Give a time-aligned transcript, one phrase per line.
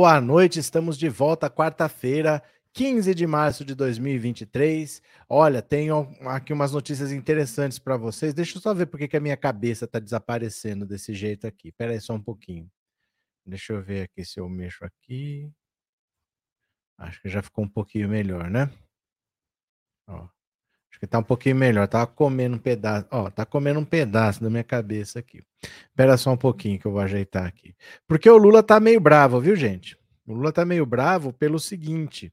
[0.00, 2.40] Boa noite, estamos de volta quarta-feira,
[2.72, 5.02] 15 de março de 2023.
[5.28, 8.32] Olha, tenho aqui umas notícias interessantes para vocês.
[8.32, 11.70] Deixa eu só ver porque que a minha cabeça está desaparecendo desse jeito aqui.
[11.70, 12.70] Espera aí só um pouquinho.
[13.44, 15.52] Deixa eu ver aqui se eu mexo aqui.
[16.96, 18.70] Acho que já ficou um pouquinho melhor, né?
[20.06, 20.28] Ó.
[20.90, 21.86] Acho que tá um pouquinho melhor.
[21.86, 23.06] Tava comendo um pedaço.
[23.10, 25.42] Ó, tá comendo um pedaço da minha cabeça aqui.
[25.90, 27.74] Espera só um pouquinho que eu vou ajeitar aqui.
[28.06, 29.96] Porque o Lula tá meio bravo, viu, gente?
[30.26, 32.32] O Lula tá meio bravo pelo seguinte.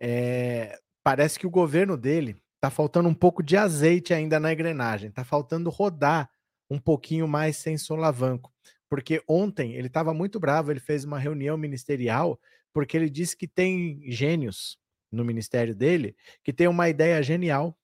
[0.00, 5.10] É, parece que o governo dele tá faltando um pouco de azeite ainda na engrenagem.
[5.10, 6.30] Tá faltando rodar
[6.70, 8.52] um pouquinho mais sem solavanco.
[8.90, 12.40] Porque ontem ele estava muito bravo, ele fez uma reunião ministerial
[12.72, 14.78] porque ele disse que tem gênios
[15.10, 17.76] no ministério dele que tem uma ideia genial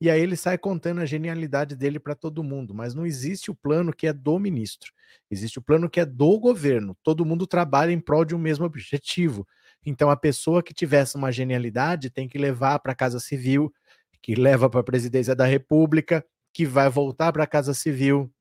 [0.00, 3.54] e aí ele sai contando a genialidade dele para todo mundo, mas não existe o
[3.54, 4.90] plano que é do ministro.
[5.30, 6.96] Existe o plano que é do governo.
[7.02, 9.46] Todo mundo trabalha em prol de um mesmo objetivo.
[9.84, 13.72] Então a pessoa que tivesse uma genialidade tem que levar para a Casa Civil,
[14.22, 18.32] que leva para a presidência da República, que vai voltar para a Casa Civil,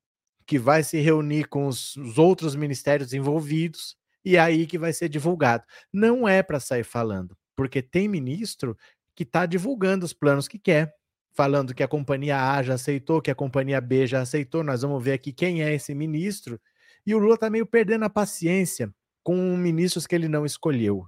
[0.45, 5.09] que vai se reunir com os, os outros ministérios envolvidos e aí que vai ser
[5.09, 5.65] divulgado.
[5.91, 8.77] Não é para sair falando porque tem ministro
[9.13, 10.95] que está divulgando os planos que quer,
[11.33, 14.63] falando que a companhia A já aceitou, que a companhia B já aceitou.
[14.63, 16.57] Nós vamos ver aqui quem é esse ministro.
[17.05, 18.89] E o Lula está meio perdendo a paciência
[19.21, 21.05] com ministros que ele não escolheu,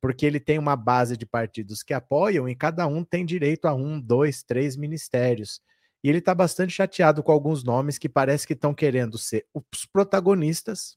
[0.00, 3.74] porque ele tem uma base de partidos que apoiam e cada um tem direito a
[3.74, 5.60] um, dois, três ministérios.
[6.02, 9.84] E ele está bastante chateado com alguns nomes que parece que estão querendo ser os
[9.84, 10.96] protagonistas.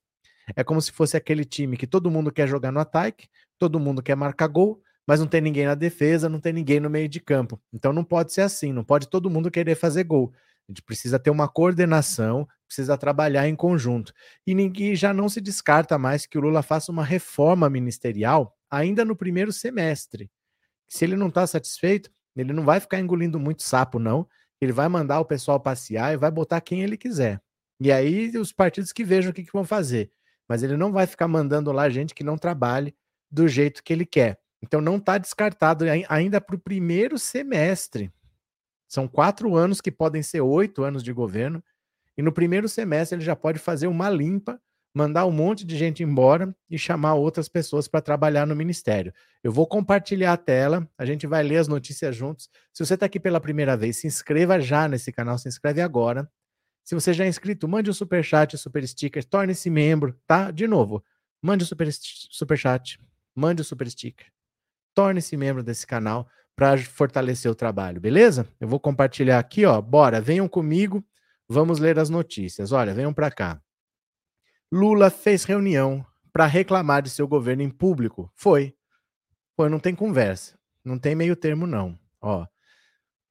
[0.55, 3.27] É como se fosse aquele time que todo mundo quer jogar no ataque,
[3.57, 6.89] todo mundo quer marcar gol, mas não tem ninguém na defesa, não tem ninguém no
[6.89, 7.59] meio de campo.
[7.71, 10.33] Então não pode ser assim, não pode todo mundo querer fazer gol.
[10.67, 14.13] A gente precisa ter uma coordenação, precisa trabalhar em conjunto.
[14.47, 19.03] E ninguém já não se descarta mais que o Lula faça uma reforma ministerial ainda
[19.03, 20.31] no primeiro semestre.
[20.87, 24.27] Se ele não está satisfeito, ele não vai ficar engolindo muito sapo, não.
[24.61, 27.41] Ele vai mandar o pessoal passear e vai botar quem ele quiser.
[27.79, 30.11] E aí os partidos que vejam o que, que vão fazer.
[30.47, 32.95] Mas ele não vai ficar mandando lá gente que não trabalhe
[33.29, 34.39] do jeito que ele quer.
[34.63, 38.09] Então não está descartado ainda para o primeiro semestre.
[38.87, 41.61] São quatro anos que podem ser oito anos de governo.
[42.17, 44.57] E no primeiro semestre ele já pode fazer uma limpa,
[44.95, 49.13] mandar um monte de gente embora e chamar outras pessoas para trabalhar no ministério.
[49.43, 52.49] Eu vou compartilhar a tela, a gente vai ler as notícias juntos.
[52.71, 56.31] Se você está aqui pela primeira vez, se inscreva já nesse canal, se inscreve agora.
[56.85, 60.51] Se você já é inscrito, mande um super chat, super sticker, torne-se membro, tá?
[60.51, 61.03] De novo,
[61.41, 62.97] mande o um super, super chat,
[63.35, 64.32] mande o um super sticker
[64.93, 68.47] torne-se membro desse canal para fortalecer o trabalho, beleza?
[68.59, 69.81] Eu vou compartilhar aqui, ó.
[69.81, 71.03] Bora, venham comigo,
[71.47, 72.71] vamos ler as notícias.
[72.71, 73.61] Olha, venham para cá.
[74.71, 78.31] Lula fez reunião para reclamar de seu governo em público.
[78.35, 78.75] Foi.
[79.55, 80.57] Foi, não tem conversa.
[80.83, 81.97] Não tem meio termo, não.
[82.21, 82.45] Ó.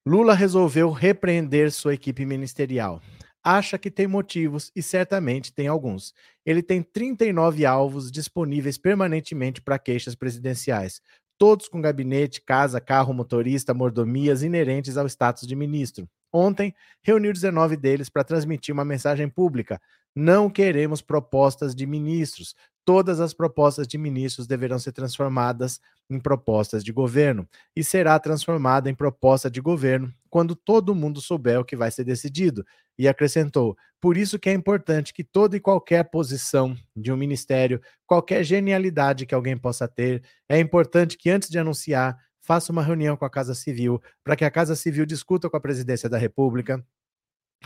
[0.06, 3.00] Lula resolveu repreender sua equipe ministerial.
[3.44, 6.14] Acha que tem motivos e certamente tem alguns.
[6.46, 11.00] Ele tem 39 alvos disponíveis permanentemente para queixas presidenciais
[11.42, 16.08] todos com gabinete, casa, carro, motorista, mordomias inerentes ao status de ministro.
[16.32, 16.72] Ontem,
[17.02, 19.82] reuniu 19 deles para transmitir uma mensagem pública.
[20.14, 22.54] Não queremos propostas de ministros.
[22.84, 28.90] Todas as propostas de ministros deverão ser transformadas em propostas de governo e será transformada
[28.90, 32.64] em proposta de governo quando todo mundo souber o que vai ser decidido.
[32.98, 37.80] E acrescentou: por isso que é importante que toda e qualquer posição de um ministério,
[38.04, 43.16] qualquer genialidade que alguém possa ter, é importante que antes de anunciar, faça uma reunião
[43.16, 46.84] com a Casa Civil, para que a Casa Civil discuta com a Presidência da República,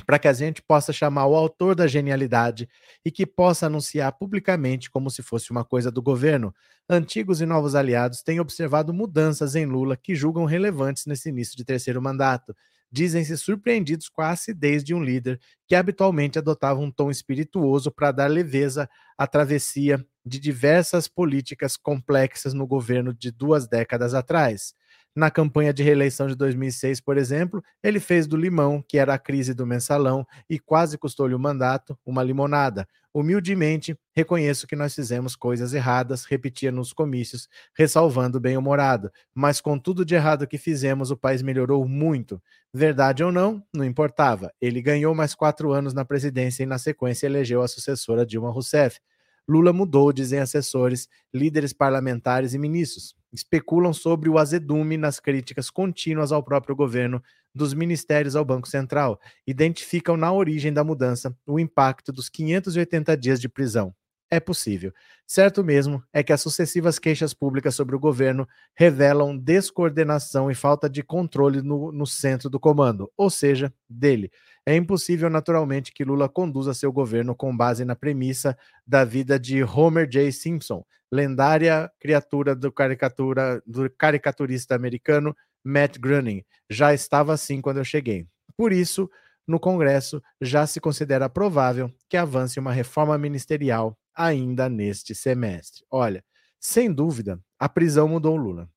[0.05, 2.69] para que a gente possa chamar o autor da genialidade
[3.05, 6.55] e que possa anunciar publicamente como se fosse uma coisa do governo.
[6.89, 11.65] Antigos e novos aliados têm observado mudanças em Lula que julgam relevantes nesse início de
[11.65, 12.55] terceiro mandato.
[12.91, 18.13] Dizem-se surpreendidos com a acidez de um líder que habitualmente adotava um tom espirituoso para
[18.13, 18.89] dar leveza
[19.19, 24.73] à travessia de diversas políticas complexas no governo de duas décadas atrás.
[25.17, 29.19] Na campanha de reeleição de 2006, por exemplo, ele fez do limão, que era a
[29.19, 32.87] crise do mensalão e quase custou-lhe o mandato, uma limonada.
[33.15, 39.11] Humildemente, reconheço que nós fizemos coisas erradas, repetia nos comícios, ressalvando bem-humorado.
[39.35, 42.39] Mas com tudo de errado que fizemos, o país melhorou muito.
[42.71, 44.53] Verdade ou não, não importava.
[44.61, 49.01] Ele ganhou mais quatro anos na presidência e, na sequência, elegeu a sucessora Dilma Rousseff.
[49.49, 53.15] Lula mudou, dizem assessores, líderes parlamentares e ministros.
[53.33, 57.23] Especulam sobre o azedume nas críticas contínuas ao próprio governo,
[57.55, 59.19] dos ministérios ao Banco Central.
[59.47, 63.95] Identificam na origem da mudança o impacto dos 580 dias de prisão.
[64.29, 64.93] É possível.
[65.25, 70.91] Certo mesmo é que as sucessivas queixas públicas sobre o governo revelam descoordenação e falta
[70.91, 74.31] de controle no, no centro do comando, ou seja, dele.
[74.69, 79.63] É impossível, naturalmente, que Lula conduza seu governo com base na premissa da vida de
[79.63, 80.33] Homer J.
[80.33, 86.45] Simpson, lendária criatura do, caricatura, do caricaturista americano Matt Groening.
[86.69, 88.27] Já estava assim quando eu cheguei.
[88.57, 89.09] Por isso,
[89.47, 95.85] no Congresso já se considera provável que avance uma reforma ministerial ainda neste semestre.
[95.89, 96.25] Olha,
[96.59, 98.69] sem dúvida, a prisão mudou Lula.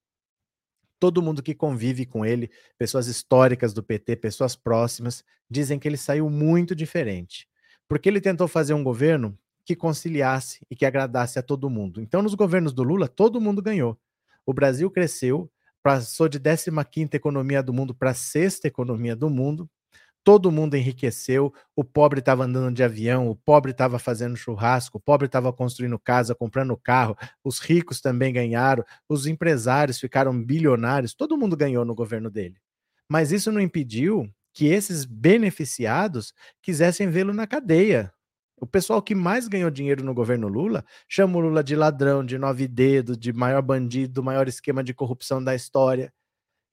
[0.99, 5.97] Todo mundo que convive com ele, pessoas históricas do PT, pessoas próximas, dizem que ele
[5.97, 7.47] saiu muito diferente.
[7.87, 12.01] Porque ele tentou fazer um governo que conciliasse e que agradasse a todo mundo.
[12.01, 13.97] Então, nos governos do Lula, todo mundo ganhou.
[14.45, 15.49] O Brasil cresceu,
[15.81, 19.69] passou de 15ª economia do mundo para sexta economia do mundo,
[20.23, 25.01] todo mundo enriqueceu, o pobre estava andando de avião, o pobre estava fazendo churrasco, o
[25.01, 31.37] pobre estava construindo casa, comprando carro, os ricos também ganharam, os empresários ficaram bilionários, todo
[31.37, 32.57] mundo ganhou no governo dele.
[33.09, 38.11] Mas isso não impediu que esses beneficiados quisessem vê-lo na cadeia.
[38.61, 42.37] O pessoal que mais ganhou dinheiro no governo Lula chama o Lula de ladrão, de
[42.37, 46.13] nove dedos, de maior bandido, maior esquema de corrupção da história.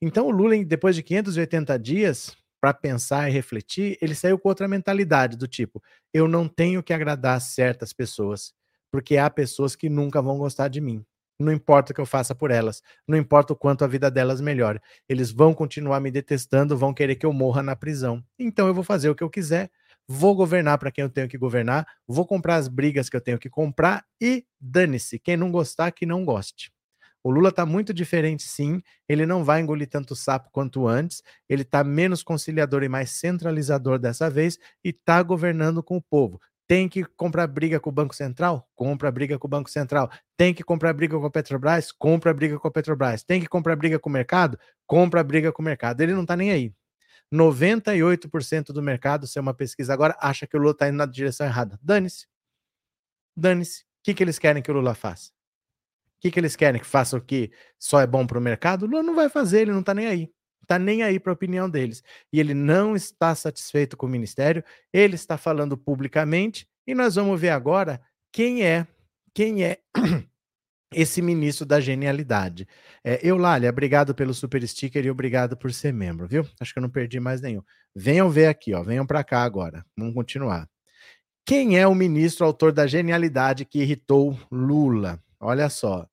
[0.02, 4.66] Então o Lula, depois de 580 dias, para pensar e refletir, ele saiu com outra
[4.66, 5.80] mentalidade, do tipo:
[6.12, 8.52] eu não tenho que agradar certas pessoas,
[8.90, 11.04] porque há pessoas que nunca vão gostar de mim.
[11.38, 14.40] Não importa o que eu faça por elas, não importa o quanto a vida delas
[14.40, 14.80] melhore.
[15.08, 18.20] Eles vão continuar me detestando, vão querer que eu morra na prisão.
[18.36, 19.70] Então eu vou fazer o que eu quiser,
[20.08, 23.38] vou governar para quem eu tenho que governar, vou comprar as brigas que eu tenho
[23.38, 25.20] que comprar e dane-se.
[25.20, 26.72] Quem não gostar, que não goste.
[27.26, 28.80] O Lula está muito diferente, sim.
[29.08, 31.24] Ele não vai engolir tanto sapo quanto antes.
[31.48, 36.40] Ele está menos conciliador e mais centralizador dessa vez e está governando com o povo.
[36.68, 38.70] Tem que comprar briga com o Banco Central?
[38.76, 40.08] Compra briga com o Banco Central.
[40.36, 41.90] Tem que comprar briga com a Petrobras?
[41.90, 43.24] Compra briga com a Petrobras.
[43.24, 44.56] Tem que comprar briga com o mercado?
[44.86, 46.00] Compra briga com o mercado.
[46.02, 46.72] Ele não está nem aí.
[47.34, 51.06] 98% do mercado, se é uma pesquisa agora, acha que o Lula está indo na
[51.06, 51.76] direção errada.
[51.82, 52.28] Dane-se.
[53.36, 53.82] Dane-se.
[53.82, 55.34] O que, que eles querem que o Lula faça?
[56.26, 56.80] Que, que eles querem?
[56.80, 58.84] Que faça o que só é bom para o mercado?
[58.84, 60.28] Lula não vai fazer, ele não está nem aí.
[60.60, 62.02] Está nem aí para a opinião deles.
[62.32, 67.40] E ele não está satisfeito com o ministério, ele está falando publicamente, e nós vamos
[67.40, 68.00] ver agora
[68.32, 68.88] quem é,
[69.32, 69.78] quem é
[70.92, 72.66] esse ministro da genialidade.
[73.04, 76.44] É, Eulália, obrigado pelo super sticker e obrigado por ser membro, viu?
[76.58, 77.62] Acho que eu não perdi mais nenhum.
[77.94, 79.86] Venham ver aqui, ó, venham para cá agora.
[79.96, 80.68] Vamos continuar.
[81.44, 85.22] Quem é o ministro autor da genialidade que irritou Lula?
[85.38, 86.08] Olha só.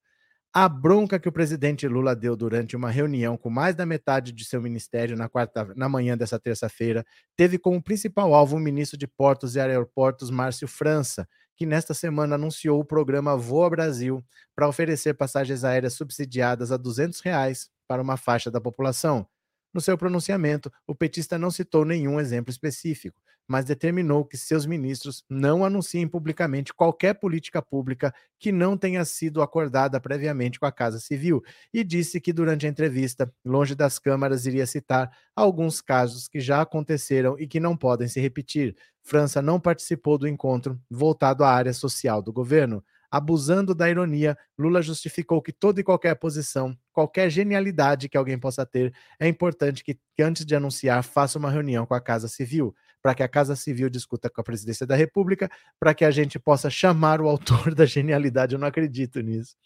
[0.56, 4.46] A bronca que o presidente Lula deu durante uma reunião com mais da metade de
[4.46, 7.04] seu ministério na, quarta, na manhã dessa terça-feira
[7.36, 12.36] teve como principal alvo o ministro de Portos e Aeroportos, Márcio França, que nesta semana
[12.36, 14.24] anunciou o programa Voa Brasil
[14.56, 19.27] para oferecer passagens aéreas subsidiadas a 200 reais para uma faixa da população.
[19.74, 25.24] No seu pronunciamento, o petista não citou nenhum exemplo específico, mas determinou que seus ministros
[25.30, 31.00] não anunciem publicamente qualquer política pública que não tenha sido acordada previamente com a Casa
[31.00, 31.42] Civil
[31.74, 36.62] e disse que durante a entrevista, longe das câmaras, iria citar alguns casos que já
[36.62, 38.76] aconteceram e que não podem se repetir.
[39.02, 42.84] França não participou do encontro voltado à área social do governo.
[43.14, 48.66] Abusando da ironia, Lula justificou que toda e qualquer posição, qualquer genialidade que alguém possa
[48.66, 52.74] ter, é importante que, que antes de anunciar, faça uma reunião com a Casa Civil
[53.03, 56.39] para que a Casa Civil discuta com a Presidência da República, para que a gente
[56.39, 59.57] possa chamar o autor da genialidade, eu não acredito nisso,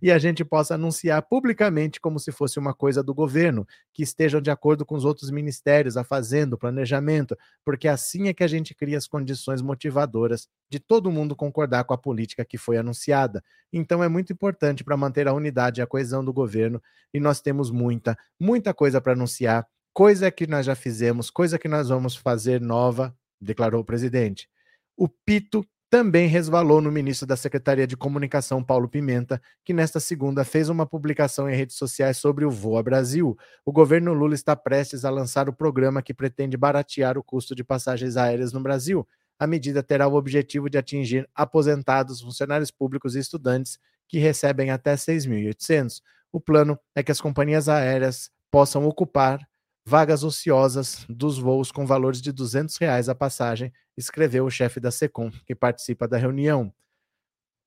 [0.00, 4.40] e a gente possa anunciar publicamente como se fosse uma coisa do governo, que estejam
[4.40, 8.48] de acordo com os outros ministérios, a fazenda, o planejamento, porque assim é que a
[8.48, 13.42] gente cria as condições motivadoras de todo mundo concordar com a política que foi anunciada.
[13.72, 16.80] Então é muito importante para manter a unidade e a coesão do governo,
[17.12, 21.68] e nós temos muita, muita coisa para anunciar coisa que nós já fizemos, coisa que
[21.68, 24.48] nós vamos fazer nova, declarou o presidente.
[24.96, 30.44] O pito também resvalou no ministro da Secretaria de Comunicação, Paulo Pimenta, que nesta segunda
[30.44, 33.38] fez uma publicação em redes sociais sobre o Voa Brasil.
[33.64, 37.62] O governo Lula está prestes a lançar o programa que pretende baratear o custo de
[37.62, 39.06] passagens aéreas no Brasil.
[39.38, 44.96] A medida terá o objetivo de atingir aposentados, funcionários públicos e estudantes que recebem até
[44.96, 46.02] 6.800.
[46.32, 49.38] O plano é que as companhias aéreas possam ocupar
[49.86, 54.90] vagas ociosas dos voos com valores de 200 reais a passagem, escreveu o chefe da
[54.90, 56.72] SECOM, que participa da reunião.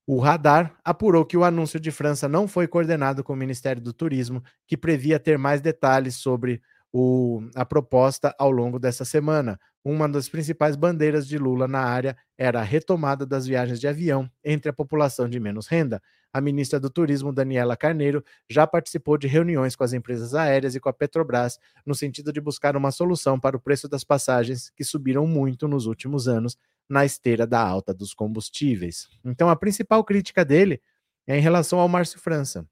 [0.06, 3.94] O radar apurou que o anúncio de França não foi coordenado com o Ministério do
[3.94, 6.62] Turismo, que previa ter mais detalhes sobre
[6.94, 9.60] o, a proposta ao longo dessa semana.
[9.84, 14.30] Uma das principais bandeiras de Lula na área era a retomada das viagens de avião
[14.44, 16.02] entre a população de menos renda.
[16.34, 20.80] A ministra do Turismo, Daniela Carneiro, já participou de reuniões com as empresas aéreas e
[20.80, 24.84] com a Petrobras no sentido de buscar uma solução para o preço das passagens, que
[24.84, 26.58] subiram muito nos últimos anos
[26.90, 29.08] na esteira da alta dos combustíveis.
[29.24, 30.82] Então, a principal crítica dele
[31.26, 32.68] é em relação ao Márcio França.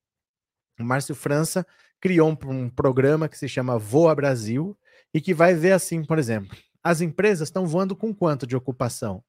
[0.79, 1.65] O Márcio França
[2.05, 4.77] criou um, um programa que se chama Voa Brasil
[5.11, 9.23] e que vai ver assim, por exemplo, as empresas estão voando com quanto de ocupação?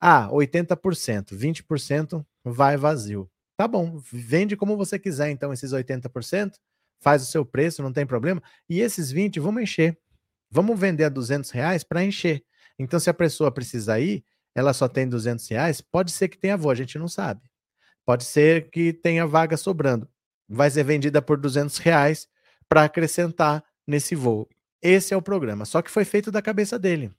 [0.00, 3.28] Ah, 80%, 20% vai vazio.
[3.56, 6.52] Tá bom, vende como você quiser, então, esses 80%,
[7.00, 8.40] faz o seu preço, não tem problema.
[8.68, 9.98] E esses 20, vamos encher.
[10.48, 12.44] Vamos vender a 200 reais para encher.
[12.78, 16.56] Então, se a pessoa precisar ir, ela só tem 200 reais, pode ser que tenha
[16.56, 17.40] voo, a gente não sabe.
[18.06, 20.08] Pode ser que tenha vaga sobrando.
[20.52, 22.26] Vai ser vendida por 200 reais
[22.68, 24.48] para acrescentar nesse voo.
[24.82, 25.64] Esse é o programa.
[25.64, 27.12] Só que foi feito da cabeça dele,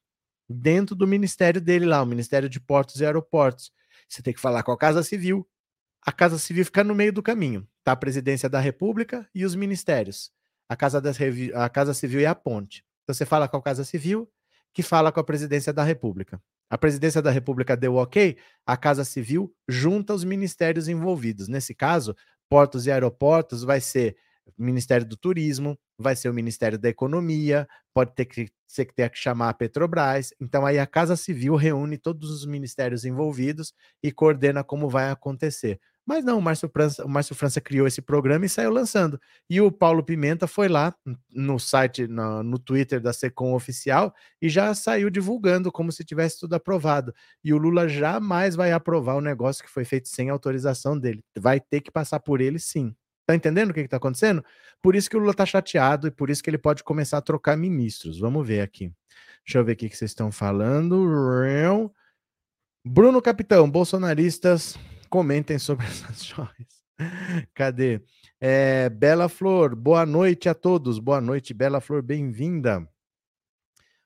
[0.49, 3.71] dentro do ministério dele lá, o Ministério de Portos e Aeroportos.
[4.09, 5.47] Você tem que falar com a Casa Civil.
[6.05, 7.67] A Casa Civil fica no meio do caminho.
[7.83, 10.31] Tá a Presidência da República e os ministérios.
[10.67, 11.17] A Casa, das,
[11.53, 12.83] a Casa Civil é a ponte.
[13.03, 14.29] Então você fala com a Casa Civil,
[14.73, 16.41] que fala com a Presidência da República.
[16.69, 21.49] A Presidência da República deu ok, a Casa Civil junta os ministérios envolvidos.
[21.49, 22.15] Nesse caso,
[22.51, 24.17] portos e aeroportos vai ser
[24.57, 29.09] Ministério do Turismo, vai ser o Ministério da Economia, pode ter que ser que tenha
[29.09, 30.33] que chamar a Petrobras.
[30.41, 35.79] Então aí a Casa Civil reúne todos os ministérios envolvidos e coordena como vai acontecer.
[36.05, 39.19] Mas não, o Márcio França, o Márcio França criou esse programa e saiu lançando.
[39.49, 40.93] E o Paulo Pimenta foi lá
[41.29, 46.39] no site, no, no Twitter da Secom Oficial e já saiu divulgando como se tivesse
[46.39, 47.13] tudo aprovado.
[47.43, 51.23] E o Lula jamais vai aprovar o negócio que foi feito sem autorização dele.
[51.37, 52.95] Vai ter que passar por ele sim.
[53.25, 54.43] Tá entendendo o que está acontecendo?
[54.81, 57.21] Por isso que o Lula tá chateado e por isso que ele pode começar a
[57.21, 58.19] trocar ministros.
[58.19, 58.91] Vamos ver aqui.
[59.45, 61.07] Deixa eu ver o que vocês estão falando.
[62.83, 64.75] Bruno Capitão, bolsonaristas,
[65.11, 66.81] comentem sobre essas joias.
[67.53, 68.01] Cadê?
[68.39, 70.97] É, Bela Flor, boa noite a todos.
[70.97, 72.87] Boa noite, Bela Flor, bem-vinda.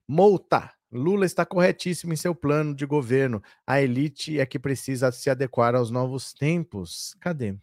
[0.08, 3.42] Mouta, Lula está corretíssimo em seu plano de governo.
[3.68, 7.16] A elite é que precisa se adequar aos novos tempos.
[7.20, 7.56] Cadê?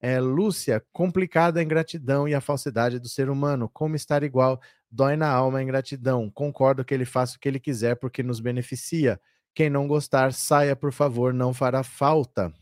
[0.00, 3.70] É, Lúcia, complicada a ingratidão e a falsidade do ser humano.
[3.72, 4.60] Como estar igual?
[4.90, 6.30] Dói na alma a ingratidão.
[6.30, 9.20] Concordo que ele faça o que ele quiser porque nos beneficia.
[9.54, 12.52] Quem não gostar, saia, por favor, não fará falta.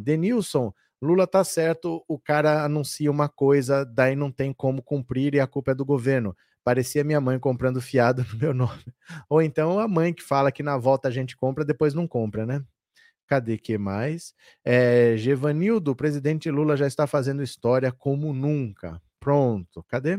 [0.00, 5.40] Denilson, Lula tá certo, o cara anuncia uma coisa, daí não tem como cumprir e
[5.40, 6.36] a culpa é do governo.
[6.62, 8.84] Parecia minha mãe comprando fiado no meu nome.
[9.28, 12.44] Ou então a mãe que fala que na volta a gente compra, depois não compra,
[12.44, 12.62] né?
[13.26, 14.34] Cadê que mais?
[14.64, 19.00] É, Gevanildo, presidente Lula já está fazendo história como nunca.
[19.18, 20.18] Pronto, cadê?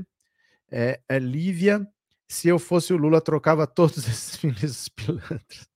[0.71, 1.85] É, é Lívia,
[2.27, 5.70] se eu fosse o Lula, trocava todos esses ministros pilantras.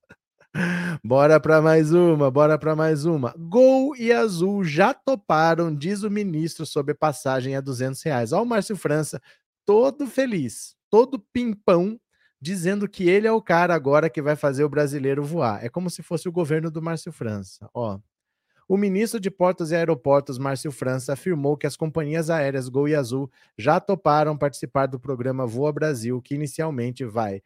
[1.04, 3.34] Bora para mais uma, bora para mais uma.
[3.38, 8.32] Gol e Azul já toparam, diz o ministro, sobre passagem a 200 reais.
[8.32, 9.20] Olha o Márcio França,
[9.64, 11.98] todo feliz, todo pimpão,
[12.40, 15.64] dizendo que ele é o cara agora que vai fazer o brasileiro voar.
[15.64, 17.68] É como se fosse o governo do Márcio França.
[17.74, 17.98] Ó,
[18.68, 22.96] o ministro de Portos e Aeroportos, Márcio França, afirmou que as companhias aéreas Gol e
[22.96, 27.40] Azul já toparam participar do programa Voa Brasil, que inicialmente vai,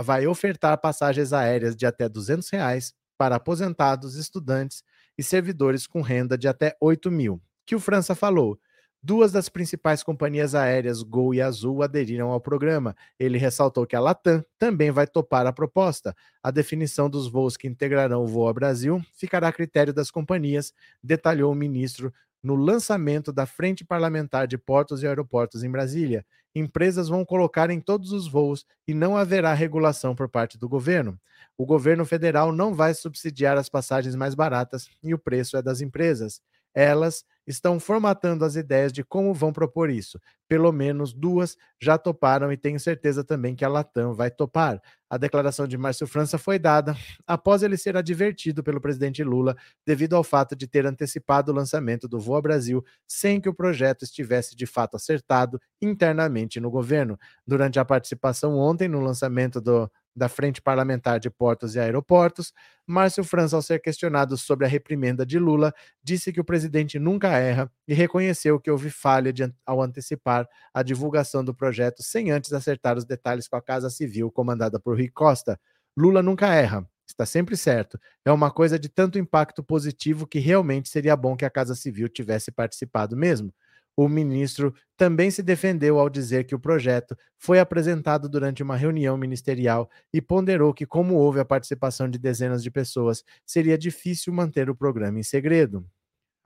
[0.00, 4.82] vai ofertar passagens aéreas de até 200 reais para aposentados, estudantes
[5.16, 7.40] e servidores com renda de até 8 mil.
[7.66, 8.58] Que o França falou
[9.06, 12.96] Duas das principais companhias aéreas, Gol e Azul, aderiram ao programa.
[13.20, 16.16] Ele ressaltou que a Latam também vai topar a proposta.
[16.42, 20.72] A definição dos voos que integrarão o voo ao Brasil ficará a critério das companhias,
[21.02, 22.10] detalhou o ministro
[22.42, 26.24] no lançamento da Frente Parlamentar de Portos e Aeroportos em Brasília.
[26.54, 31.18] Empresas vão colocar em todos os voos e não haverá regulação por parte do governo.
[31.58, 35.80] O governo federal não vai subsidiar as passagens mais baratas e o preço é das
[35.80, 36.40] empresas.
[36.74, 40.18] Elas estão formatando as ideias de como vão propor isso.
[40.48, 44.80] Pelo menos duas já toparam e tenho certeza também que a Latam vai topar.
[45.08, 50.16] A declaração de Márcio França foi dada após ele ser advertido pelo presidente Lula devido
[50.16, 54.56] ao fato de ter antecipado o lançamento do Voa Brasil sem que o projeto estivesse
[54.56, 57.18] de fato acertado internamente no governo.
[57.46, 62.52] Durante a participação ontem no lançamento do da Frente Parlamentar de Portos e Aeroportos,
[62.86, 67.28] Márcio França, ao ser questionado sobre a reprimenda de Lula, disse que o presidente nunca
[67.38, 72.52] erra e reconheceu que houve falha de, ao antecipar a divulgação do projeto sem antes
[72.52, 75.58] acertar os detalhes com a Casa Civil comandada por Rui Costa.
[75.96, 77.98] Lula nunca erra, está sempre certo.
[78.24, 82.08] É uma coisa de tanto impacto positivo que realmente seria bom que a Casa Civil
[82.08, 83.52] tivesse participado mesmo.
[83.96, 89.16] O ministro também se defendeu ao dizer que o projeto foi apresentado durante uma reunião
[89.16, 94.68] ministerial e ponderou que, como houve a participação de dezenas de pessoas, seria difícil manter
[94.68, 95.86] o programa em segredo.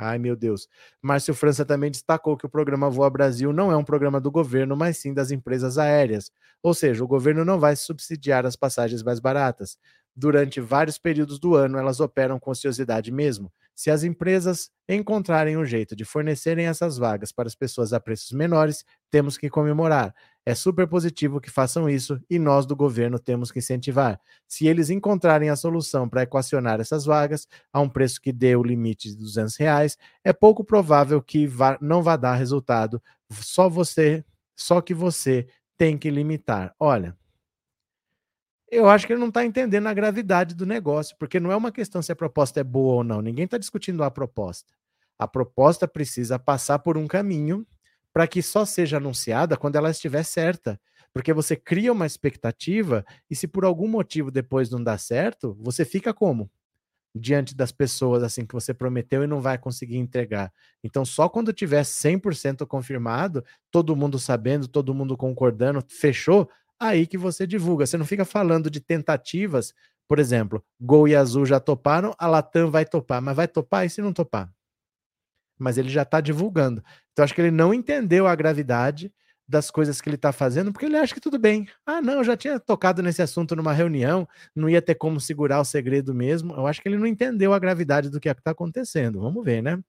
[0.01, 0.69] Ai, meu Deus.
[1.03, 4.77] Márcio França também destacou que o programa Voa Brasil não é um programa do governo,
[4.77, 6.31] mas sim das empresas aéreas.
[6.63, 9.77] Ou seja, o governo não vai subsidiar as passagens mais baratas.
[10.15, 13.53] Durante vários períodos do ano, elas operam com ociosidade mesmo.
[13.79, 18.33] Se as empresas encontrarem um jeito de fornecerem essas vagas para as pessoas a preços
[18.33, 20.13] menores, temos que comemorar.
[20.45, 24.21] É super positivo que façam isso e nós do governo temos que incentivar.
[24.49, 28.65] Se eles encontrarem a solução para equacionar essas vagas a um preço que dê o
[28.65, 33.01] limite de 200 reais, é pouco provável que vá, não vá dar resultado.
[33.31, 34.25] Só você,
[34.57, 36.75] só que você tem que limitar.
[36.81, 37.17] Olha,
[38.71, 41.73] eu acho que ele não está entendendo a gravidade do negócio, porque não é uma
[41.73, 43.23] questão se a proposta é boa ou não.
[43.23, 44.73] Ninguém está discutindo a proposta.
[45.19, 47.67] A proposta precisa passar por um caminho
[48.13, 50.81] para que só seja anunciada quando ela estiver certa.
[51.13, 55.85] Porque você cria uma expectativa e se por algum motivo depois não dá certo, você
[55.85, 56.51] fica como?
[57.15, 60.53] Diante das pessoas assim que você prometeu e não vai conseguir entregar.
[60.85, 66.49] Então, só quando tiver 100% confirmado, todo mundo sabendo, todo mundo concordando, fechou,
[66.79, 67.87] aí que você divulga.
[67.87, 69.75] Você não fica falando de tentativas,
[70.07, 73.91] por exemplo, Gol e Azul já toparam, a Latam vai topar, mas vai topar e
[73.91, 74.51] se não topar?
[75.59, 76.83] Mas ele já está divulgando.
[77.13, 79.13] Então acho que ele não entendeu a gravidade
[79.49, 81.67] das coisas que ele está fazendo, porque ele acha que tudo bem.
[81.87, 85.61] Ah, não, eu já tinha tocado nesse assunto numa reunião, não ia ter como segurar
[85.61, 86.55] o segredo mesmo.
[86.55, 89.21] Eu acho que ele não entendeu a gravidade do que está acontecendo.
[89.21, 89.83] Vamos ver, né?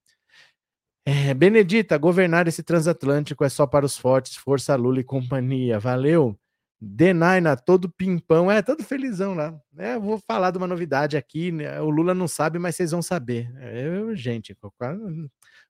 [1.06, 5.80] É, Benedita, governar esse transatlântico é só para os fortes, força Lula e companhia.
[5.80, 6.38] Valeu.
[6.82, 9.60] Denaina, todo pimpão, é, todo felizão lá.
[9.78, 11.80] É, vou falar de uma novidade aqui, né?
[11.82, 13.52] o Lula não sabe, mas vocês vão saber.
[13.58, 14.58] É, gente,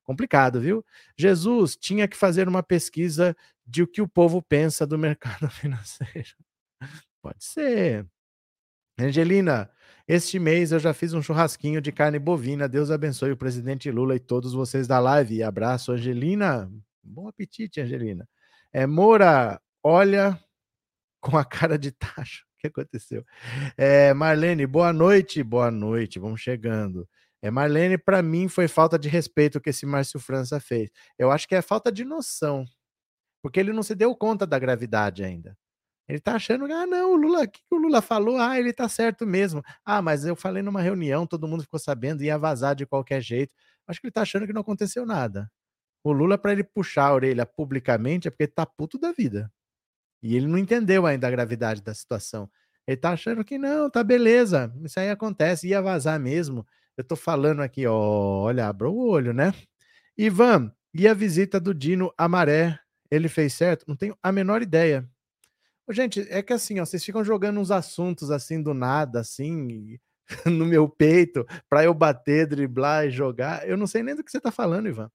[0.04, 0.84] complicado, viu?
[1.18, 6.30] Jesus tinha que fazer uma pesquisa de o que o povo pensa do mercado financeiro.
[7.20, 8.06] Pode ser.
[8.98, 9.70] Angelina,
[10.06, 12.68] este mês eu já fiz um churrasquinho de carne bovina.
[12.68, 15.42] Deus abençoe o presidente Lula e todos vocês da live.
[15.42, 16.70] Abraço, Angelina.
[17.02, 18.28] Bom apetite, Angelina.
[18.72, 20.38] É, Moura, olha,
[21.20, 22.44] com a cara de tacho.
[22.44, 23.24] O que aconteceu?
[23.76, 27.08] É, Marlene, boa noite, boa noite, vamos chegando.
[27.42, 30.90] É, Marlene, para mim foi falta de respeito que esse Márcio França fez.
[31.18, 32.64] Eu acho que é falta de noção,
[33.42, 35.56] porque ele não se deu conta da gravidade ainda.
[36.08, 38.36] Ele tá achando ah, não, o Lula, o que o Lula falou?
[38.36, 39.62] Ah, ele tá certo mesmo.
[39.84, 43.54] Ah, mas eu falei numa reunião, todo mundo ficou sabendo, ia vazar de qualquer jeito.
[43.86, 45.50] Acho que ele tá achando que não aconteceu nada.
[46.02, 49.50] O Lula, para ele puxar a orelha publicamente, é porque ele tá puto da vida.
[50.22, 52.50] E ele não entendeu ainda a gravidade da situação.
[52.86, 56.66] Ele tá achando que não, tá beleza, isso aí acontece, ia vazar mesmo.
[56.96, 59.54] Eu tô falando aqui, ó, olha, abra o olho, né?
[60.18, 62.78] Ivan, e a visita do Dino a Maré,
[63.10, 63.84] ele fez certo?
[63.86, 65.08] Não tenho a menor ideia.
[65.90, 69.98] Gente, é que assim, ó, vocês ficam jogando uns assuntos assim do nada, assim,
[70.46, 73.68] no meu peito, para eu bater, driblar e jogar.
[73.68, 75.10] Eu não sei nem do que você tá falando, Ivan.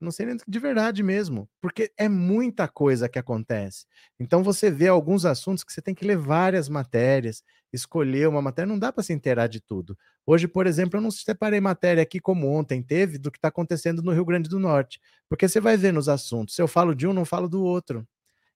[0.00, 3.86] Não sei nem de verdade mesmo, porque é muita coisa que acontece.
[4.20, 8.68] Então você vê alguns assuntos que você tem que ler várias matérias, escolher uma matéria,
[8.68, 9.96] não dá para se inteirar de tudo.
[10.26, 14.02] Hoje, por exemplo, eu não separei matéria aqui como ontem teve do que está acontecendo
[14.02, 17.06] no Rio Grande do Norte, porque você vai ver nos assuntos, se eu falo de
[17.06, 18.06] um, não falo do outro.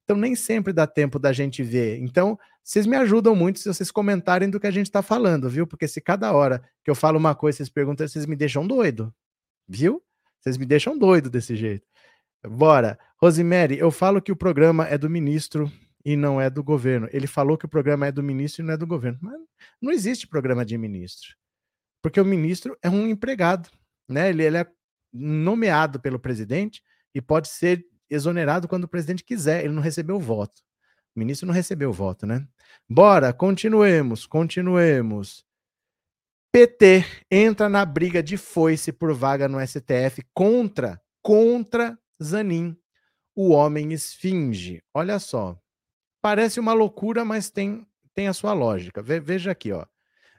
[0.05, 1.98] Então nem sempre dá tempo da gente ver.
[2.00, 5.66] Então, vocês me ajudam muito se vocês comentarem do que a gente está falando, viu?
[5.66, 9.14] Porque se cada hora que eu falo uma coisa, vocês perguntam, vocês me deixam doido,
[9.68, 10.03] viu?
[10.40, 11.87] Vocês me deixam doido desse jeito.
[12.46, 12.98] Bora.
[13.18, 15.70] Rosemary, eu falo que o programa é do ministro
[16.05, 17.09] e não é do governo.
[17.12, 19.18] Ele falou que o programa é do ministro e não é do governo.
[19.20, 19.38] Mas
[19.81, 21.37] não existe programa de ministro.
[22.03, 23.68] Porque o ministro é um empregado.
[24.09, 24.31] Né?
[24.31, 24.66] Ele, ele é
[25.12, 26.83] nomeado pelo presidente
[27.14, 29.64] e pode ser exonerado quando o presidente quiser.
[29.64, 30.62] Ele não recebeu voto.
[31.14, 32.46] O ministro não recebeu voto, né?
[32.88, 35.44] Bora, continuemos, continuemos.
[36.52, 42.76] PT entra na briga de foice por vaga no STF contra contra Zanin,
[43.36, 44.82] o homem esfinge.
[44.92, 45.56] Olha só.
[46.20, 49.00] Parece uma loucura, mas tem tem a sua lógica.
[49.00, 49.86] Veja aqui, ó.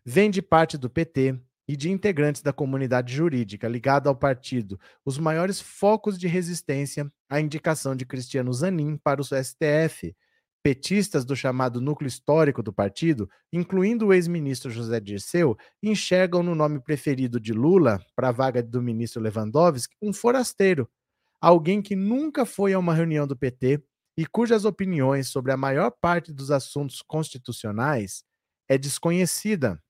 [0.06, 5.17] Vem de parte do PT e de integrantes da comunidade jurídica ligada ao partido os
[5.17, 10.13] maiores focos de resistência à indicação de Cristiano Zanin para o STF
[10.63, 16.80] Petistas do chamado núcleo histórico do partido, incluindo o ex-ministro José Dirceu, enxergam no nome
[16.80, 20.88] preferido de Lula para a vaga do ministro Lewandowski um forasteiro,
[21.41, 23.84] alguém que nunca foi a uma reunião do PT
[24.15, 28.24] e cujas opiniões sobre a maior parte dos assuntos constitucionais
[28.69, 29.82] é desconhecida.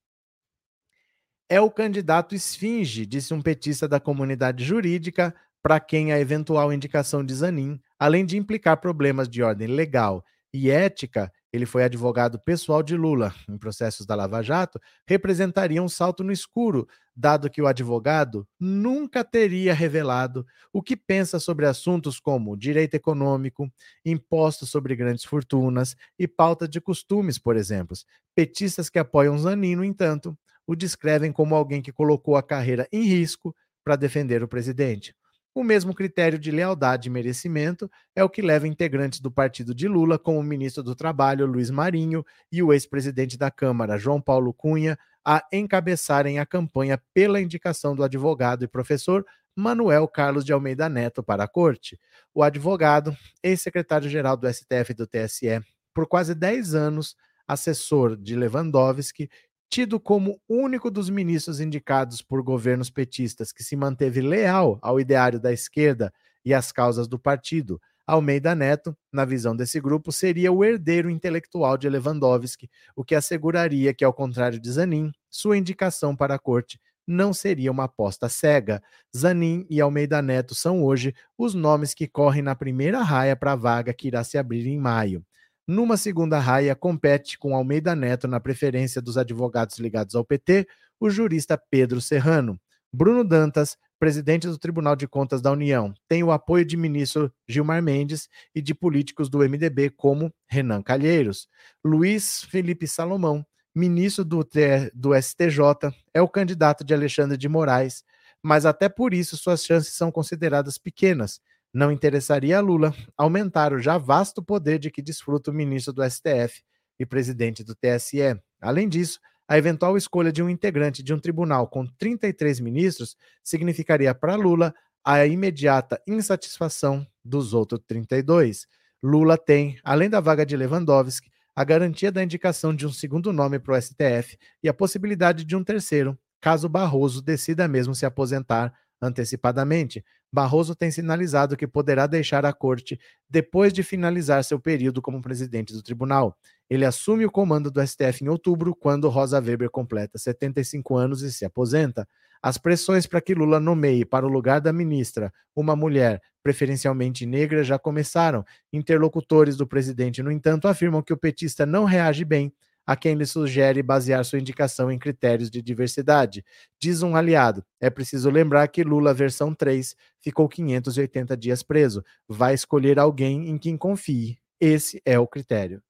[1.49, 7.25] É o candidato esfinge, disse um petista da comunidade jurídica para quem a eventual indicação
[7.25, 10.23] de Zanin, além de implicar problemas de ordem legal
[10.53, 15.89] e ética, ele foi advogado pessoal de Lula em processos da Lava Jato, representaria um
[15.89, 22.19] salto no escuro, dado que o advogado nunca teria revelado o que pensa sobre assuntos
[22.19, 23.71] como direito econômico,
[24.05, 27.95] impostos sobre grandes fortunas e pauta de costumes, por exemplo.
[28.35, 33.03] Petistas que apoiam Zanin, no entanto, o descrevem como alguém que colocou a carreira em
[33.03, 35.13] risco para defender o presidente.
[35.53, 39.85] O mesmo critério de lealdade e merecimento é o que leva integrantes do partido de
[39.85, 44.53] Lula, como o ministro do Trabalho, Luiz Marinho, e o ex-presidente da Câmara, João Paulo
[44.53, 50.87] Cunha, a encabeçarem a campanha pela indicação do advogado e professor Manuel Carlos de Almeida
[50.87, 51.99] Neto para a corte.
[52.33, 55.61] O advogado, ex-secretário-geral do STF e do TSE,
[55.93, 59.29] por quase 10 anos, assessor de Lewandowski
[59.71, 65.39] tido como único dos ministros indicados por governos petistas que se manteve leal ao ideário
[65.39, 70.65] da esquerda e às causas do partido, Almeida Neto, na visão desse grupo, seria o
[70.65, 76.35] herdeiro intelectual de Lewandowski, o que asseguraria que, ao contrário de Zanin, sua indicação para
[76.35, 78.83] a corte não seria uma aposta cega.
[79.15, 83.55] Zanin e Almeida Neto são hoje os nomes que correm na primeira raia para a
[83.55, 85.23] vaga que irá se abrir em maio.
[85.67, 90.67] Numa segunda raia, compete com Almeida Neto na preferência dos advogados ligados ao PT,
[90.99, 92.59] o jurista Pedro Serrano.
[92.93, 97.81] Bruno Dantas, presidente do Tribunal de Contas da União, tem o apoio de ministro Gilmar
[97.81, 101.47] Mendes e de políticos do MDB como Renan Calheiros.
[101.85, 104.45] Luiz Felipe Salomão, ministro do,
[104.93, 108.03] do STJ, é o candidato de Alexandre de Moraes,
[108.43, 111.39] mas até por isso suas chances são consideradas pequenas,
[111.73, 116.03] não interessaria a Lula aumentar o já vasto poder de que desfruta o ministro do
[116.09, 116.61] STF
[116.99, 118.39] e presidente do TSE.
[118.59, 124.13] Além disso, a eventual escolha de um integrante de um tribunal com 33 ministros significaria
[124.13, 128.67] para Lula a imediata insatisfação dos outros 32.
[129.01, 133.59] Lula tem, além da vaga de Lewandowski, a garantia da indicação de um segundo nome
[133.59, 138.73] para o STF e a possibilidade de um terceiro, caso Barroso decida mesmo se aposentar
[139.01, 145.21] antecipadamente, Barroso tem sinalizado que poderá deixar a corte depois de finalizar seu período como
[145.21, 146.37] presidente do tribunal.
[146.69, 151.33] Ele assume o comando do STF em outubro, quando Rosa Weber completa 75 anos e
[151.33, 152.07] se aposenta.
[152.41, 157.63] As pressões para que Lula nomeie para o lugar da ministra uma mulher, preferencialmente negra,
[157.63, 158.43] já começaram.
[158.71, 162.53] Interlocutores do presidente, no entanto, afirmam que o petista não reage bem
[162.91, 166.43] a quem lhe sugere basear sua indicação em critérios de diversidade.
[166.77, 172.03] Diz um aliado: é preciso lembrar que Lula, versão 3, ficou 580 dias preso.
[172.27, 174.37] Vai escolher alguém em quem confie.
[174.59, 175.81] Esse é o critério.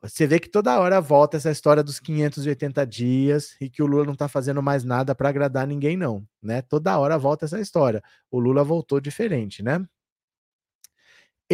[0.00, 4.04] Você vê que toda hora volta essa história dos 580 dias e que o Lula
[4.04, 6.26] não está fazendo mais nada para agradar ninguém, não.
[6.42, 6.62] Né?
[6.62, 8.02] Toda hora volta essa história.
[8.30, 9.86] O Lula voltou diferente, né?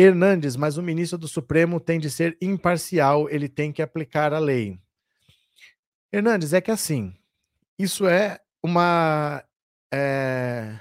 [0.00, 4.38] Hernandes, mas o ministro do Supremo tem de ser imparcial, ele tem que aplicar a
[4.38, 4.78] lei.
[6.12, 7.16] Hernandes, é que assim,
[7.76, 9.44] isso é uma
[9.92, 10.78] é,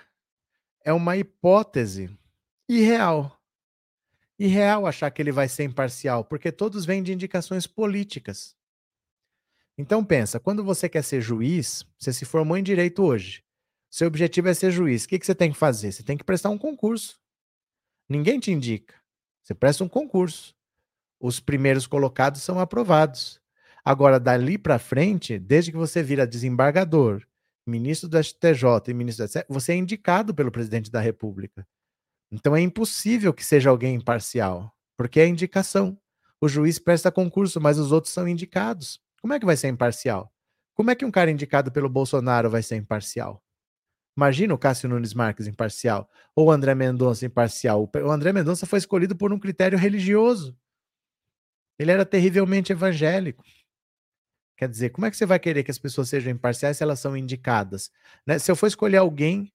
[0.85, 2.15] é uma hipótese
[2.69, 3.35] irreal.
[4.37, 8.55] Irreal achar que ele vai ser imparcial, porque todos vêm de indicações políticas.
[9.75, 13.43] Então pensa, quando você quer ser juiz, você se formou em direito hoje.
[13.89, 15.05] Seu objetivo é ser juiz.
[15.05, 15.91] O que, que você tem que fazer?
[15.91, 17.19] Você tem que prestar um concurso.
[18.07, 18.93] Ninguém te indica.
[19.47, 20.53] Você presta um concurso.
[21.21, 23.39] Os primeiros colocados são aprovados.
[23.83, 27.25] Agora, dali para frente, desde que você vira desembargador,
[27.65, 31.65] ministro do STJ e ministro da você é indicado pelo presidente da República.
[32.29, 35.97] Então é impossível que seja alguém imparcial, porque é indicação.
[36.41, 38.99] O juiz presta concurso, mas os outros são indicados.
[39.21, 40.29] Como é que vai ser imparcial?
[40.75, 43.41] Como é que um cara indicado pelo Bolsonaro vai ser imparcial?
[44.17, 47.87] Imagina o Cássio Nunes Marques imparcial, ou o André Mendonça imparcial.
[48.03, 50.57] O André Mendonça foi escolhido por um critério religioso.
[51.77, 53.43] Ele era terrivelmente evangélico.
[54.57, 56.99] Quer dizer, como é que você vai querer que as pessoas sejam imparciais se elas
[56.99, 57.91] são indicadas?
[58.25, 58.39] Né?
[58.39, 59.53] Se eu for escolher alguém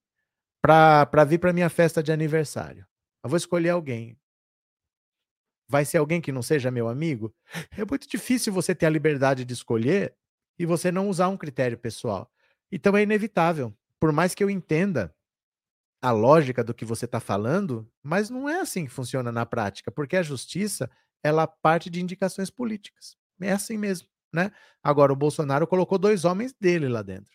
[0.60, 2.86] para vir para minha festa de aniversário,
[3.24, 4.16] eu vou escolher alguém.
[5.68, 7.34] Vai ser alguém que não seja meu amigo?
[7.76, 10.14] É muito difícil você ter a liberdade de escolher
[10.56, 12.30] e você não usar um critério pessoal.
[12.70, 15.14] Então é inevitável por mais que eu entenda
[16.02, 19.92] a lógica do que você está falando, mas não é assim que funciona na prática,
[19.92, 20.90] porque a justiça
[21.22, 23.16] ela parte de indicações políticas.
[23.40, 24.50] É assim mesmo, né?
[24.82, 27.30] Agora o Bolsonaro colocou dois homens dele lá dentro.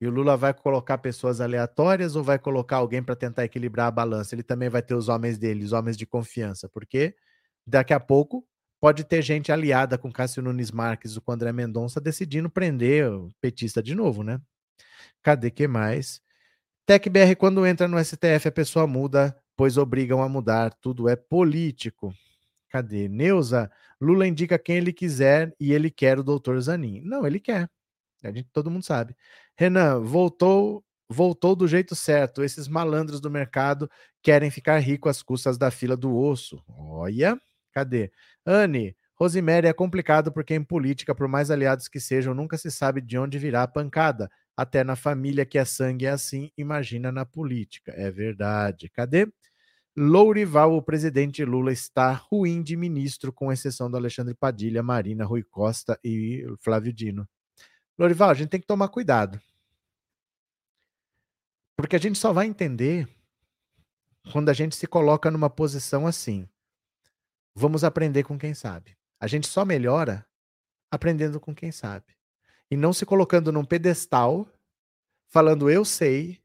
[0.00, 3.90] E o Lula vai colocar pessoas aleatórias ou vai colocar alguém para tentar equilibrar a
[3.90, 4.36] balança?
[4.36, 7.16] Ele também vai ter os homens dele, os homens de confiança, porque
[7.66, 8.46] daqui a pouco
[8.80, 13.82] pode ter gente aliada com Cássio Nunes Marques com André Mendonça decidindo prender o petista
[13.82, 14.40] de novo, né?
[15.22, 16.20] Cadê que mais?
[16.86, 22.14] TecBR, quando entra no STF, a pessoa muda, pois obrigam a mudar, tudo é político.
[22.70, 23.08] Cadê?
[23.08, 27.00] Neuza, Lula indica quem ele quiser e ele quer o doutor Zanin.
[27.02, 27.68] Não, ele quer.
[28.22, 29.14] A gente, todo mundo sabe.
[29.56, 32.44] Renan, voltou voltou do jeito certo.
[32.44, 33.90] Esses malandros do mercado
[34.22, 36.62] querem ficar ricos às custas da fila do osso.
[36.68, 37.40] Olha,
[37.72, 38.12] cadê?
[38.44, 43.00] Anne, Rosemary é complicado porque em política, por mais aliados que sejam, nunca se sabe
[43.00, 44.30] de onde virá a pancada.
[44.58, 47.92] Até na família que é sangue é assim, imagina na política.
[47.96, 48.88] É verdade.
[48.88, 49.32] Cadê?
[49.96, 55.44] Lourival, o presidente Lula está ruim de ministro, com exceção do Alexandre Padilha, Marina, Rui
[55.44, 57.24] Costa e Flávio Dino.
[57.96, 59.40] Lourival, a gente tem que tomar cuidado.
[61.76, 63.08] Porque a gente só vai entender
[64.32, 66.48] quando a gente se coloca numa posição assim.
[67.54, 68.98] Vamos aprender com quem sabe.
[69.20, 70.26] A gente só melhora
[70.90, 72.17] aprendendo com quem sabe.
[72.70, 74.46] E não se colocando num pedestal,
[75.28, 76.40] falando eu sei,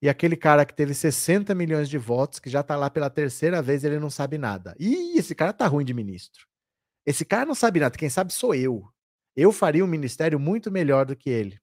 [0.00, 3.62] e aquele cara que teve 60 milhões de votos, que já tá lá pela terceira
[3.62, 4.74] vez, ele não sabe nada.
[4.78, 6.46] Ih, esse cara tá ruim de ministro.
[7.04, 8.88] Esse cara não sabe nada, quem sabe sou eu.
[9.34, 11.60] Eu faria um ministério muito melhor do que ele.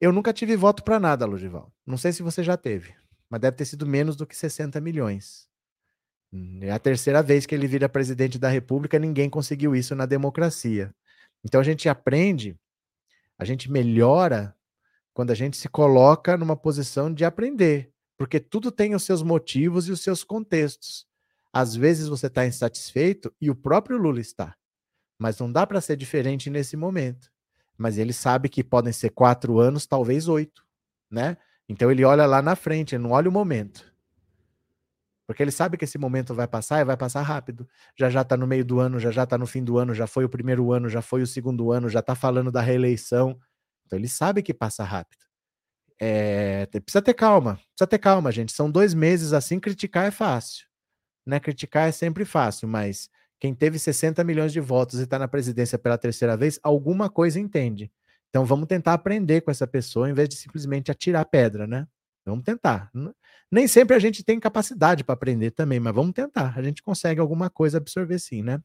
[0.00, 1.72] Eu nunca tive voto para nada, Ludival.
[1.86, 2.94] Não sei se você já teve,
[3.30, 5.48] mas deve ter sido menos do que 60 milhões.
[6.60, 10.94] É a terceira vez que ele vira presidente da República, ninguém conseguiu isso na democracia.
[11.44, 12.56] Então a gente aprende,
[13.38, 14.56] a gente melhora
[15.12, 19.88] quando a gente se coloca numa posição de aprender, porque tudo tem os seus motivos
[19.88, 21.06] e os seus contextos.
[21.52, 24.56] Às vezes você está insatisfeito e o próprio Lula está,
[25.18, 27.32] mas não dá para ser diferente nesse momento
[27.82, 30.64] mas ele sabe que podem ser quatro anos, talvez oito,
[31.10, 31.36] né?
[31.68, 33.91] Então ele olha lá na frente, ele não olha o momento.
[35.26, 37.68] Porque ele sabe que esse momento vai passar e vai passar rápido.
[37.96, 40.06] Já já está no meio do ano, já já está no fim do ano, já
[40.06, 43.38] foi o primeiro ano, já foi o segundo ano, já está falando da reeleição.
[43.86, 45.22] Então ele sabe que passa rápido.
[46.00, 48.52] É, precisa ter calma, precisa ter calma, gente.
[48.52, 50.66] São dois meses assim, criticar é fácil.
[51.24, 51.38] Né?
[51.38, 53.08] Criticar é sempre fácil, mas
[53.38, 57.38] quem teve 60 milhões de votos e está na presidência pela terceira vez, alguma coisa
[57.38, 57.90] entende.
[58.28, 61.86] Então vamos tentar aprender com essa pessoa em vez de simplesmente atirar pedra, né?
[62.24, 62.90] Vamos tentar.
[63.50, 66.56] Nem sempre a gente tem capacidade para aprender também, mas vamos tentar.
[66.56, 68.60] A gente consegue alguma coisa absorver sim, né?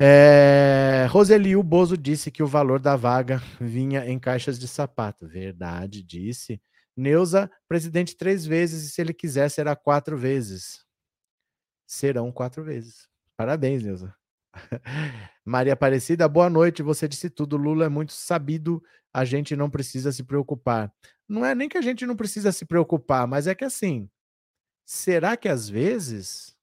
[0.00, 1.06] É...
[1.08, 5.26] Roseli, o Bozo disse que o valor da vaga vinha em caixas de sapato.
[5.28, 6.60] Verdade, disse.
[6.96, 10.84] Neuza, presidente três vezes, e se ele quiser, será quatro vezes.
[11.86, 13.08] Serão quatro vezes.
[13.36, 14.14] Parabéns, Neuza.
[15.44, 16.82] Maria Aparecida, boa noite.
[16.82, 17.56] Você disse tudo.
[17.56, 20.92] Lula é muito sabido, a gente não precisa se preocupar.
[21.28, 24.08] Não é nem que a gente não precisa se preocupar, mas é que assim,
[24.84, 26.56] será que às vezes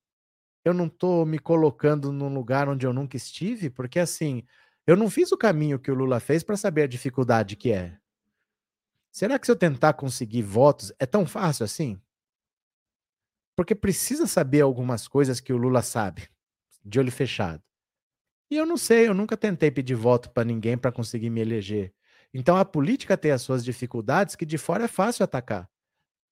[0.64, 3.70] eu não estou me colocando num lugar onde eu nunca estive?
[3.70, 4.44] Porque assim,
[4.86, 7.98] eu não fiz o caminho que o Lula fez para saber a dificuldade que é.
[9.12, 12.00] Será que se eu tentar conseguir votos é tão fácil assim?
[13.56, 16.30] Porque precisa saber algumas coisas que o Lula sabe
[16.84, 17.62] de olho fechado.
[18.52, 21.94] E eu não sei, eu nunca tentei pedir voto para ninguém para conseguir me eleger.
[22.34, 25.70] Então a política tem as suas dificuldades que de fora é fácil atacar.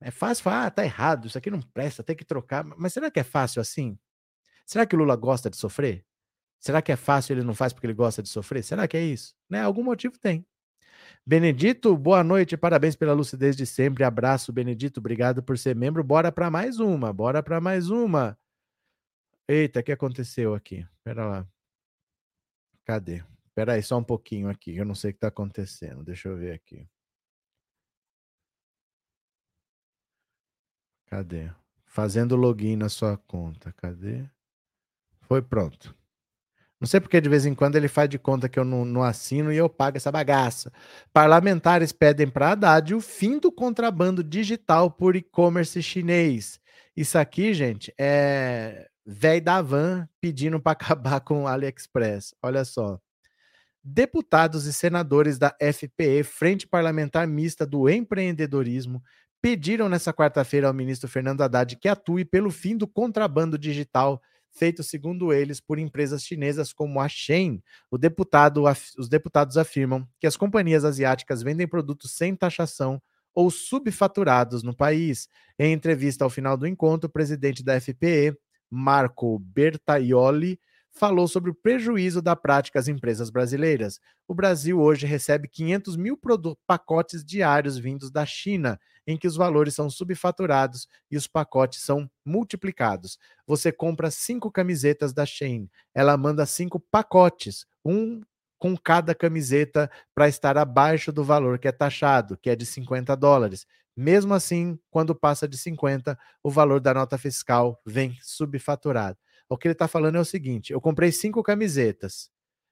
[0.01, 2.65] É fácil falar, ah, tá errado, isso aqui não presta, tem que trocar.
[2.77, 3.97] Mas será que é fácil assim?
[4.65, 6.05] Será que o Lula gosta de sofrer?
[6.59, 8.63] Será que é fácil ele não faz porque ele gosta de sofrer?
[8.63, 9.33] Será que é isso?
[9.49, 9.61] Né?
[9.61, 10.45] Algum motivo tem.
[11.25, 14.03] Benedito, boa noite, parabéns pela lucidez de sempre.
[14.03, 16.03] Abraço, Benedito, obrigado por ser membro.
[16.03, 18.37] Bora para mais uma, bora para mais uma.
[19.47, 20.85] Eita, o que aconteceu aqui?
[21.03, 21.58] Pera lá.
[22.89, 23.23] Cadê?
[23.53, 24.75] Pera aí, só um pouquinho aqui.
[24.75, 26.03] Eu não sei o que está acontecendo.
[26.03, 26.89] Deixa eu ver aqui.
[31.05, 31.51] Cadê?
[31.85, 33.71] Fazendo login na sua conta.
[33.73, 34.25] Cadê?
[35.21, 35.95] Foi pronto.
[36.81, 39.03] Não sei porque de vez em quando ele faz de conta que eu não, não
[39.03, 40.73] assino e eu pago essa bagaça.
[41.13, 46.59] Parlamentares pedem para Haddad o fim do contrabando digital por e-commerce chinês.
[46.97, 52.35] Isso aqui, gente, é velho da van pedindo para acabar com o AliExpress.
[52.43, 52.99] Olha só.
[53.83, 59.01] Deputados e senadores da FPE, Frente Parlamentar Mista do Empreendedorismo,
[59.41, 64.83] pediram nessa quarta-feira ao ministro Fernando Haddad que atue pelo fim do contrabando digital feito,
[64.83, 67.63] segundo eles, por empresas chinesas como a Shein.
[67.99, 68.63] Deputado,
[68.97, 73.01] os deputados afirmam que as companhias asiáticas vendem produtos sem taxação
[73.33, 75.29] ou subfaturados no país.
[75.57, 78.35] Em entrevista ao final do encontro, o presidente da FPE,
[78.69, 80.59] Marco Bertaioli,
[80.91, 83.99] falou sobre o prejuízo da prática às empresas brasileiras.
[84.27, 86.19] O Brasil hoje recebe 500 mil
[86.67, 92.09] pacotes diários vindos da China, em que os valores são subfaturados e os pacotes são
[92.25, 93.17] multiplicados.
[93.47, 98.21] Você compra cinco camisetas da Shein, ela manda cinco pacotes, um
[98.59, 103.15] com cada camiseta para estar abaixo do valor que é taxado, que é de 50
[103.15, 103.65] dólares.
[103.99, 109.17] Mesmo assim, quando passa de 50, o valor da nota fiscal vem subfaturado.
[109.49, 112.29] O que ele está falando é o seguinte: eu comprei cinco camisetas.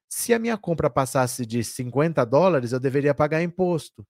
[0.08, 4.08] Se a minha compra passasse de 50 dólares, eu deveria pagar imposto.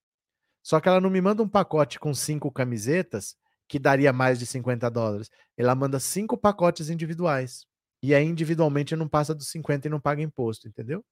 [0.62, 3.36] Só que ela não me manda um pacote com cinco camisetas
[3.68, 5.32] que daria mais de 50 dólares.
[5.58, 7.66] Ela manda cinco pacotes individuais.
[8.04, 11.04] E aí, individualmente, não passa dos 50 e não paga imposto, entendeu?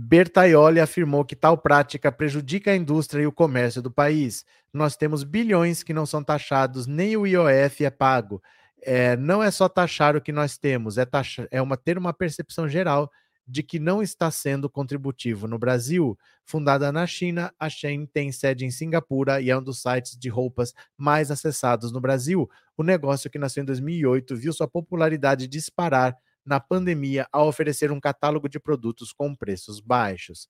[0.00, 4.44] Bertaioli afirmou que tal prática prejudica a indústria e o comércio do país.
[4.72, 8.40] Nós temos bilhões que não são taxados, nem o IOF é pago.
[8.80, 12.12] É, não é só taxar o que nós temos, é, taxa, é uma, ter uma
[12.12, 13.10] percepção geral
[13.44, 15.48] de que não está sendo contributivo.
[15.48, 19.82] No Brasil, fundada na China, a Shein tem sede em Singapura e é um dos
[19.82, 22.48] sites de roupas mais acessados no Brasil.
[22.76, 26.16] O negócio que nasceu em 2008 viu sua popularidade disparar
[26.48, 30.48] na pandemia ao oferecer um catálogo de produtos com preços baixos.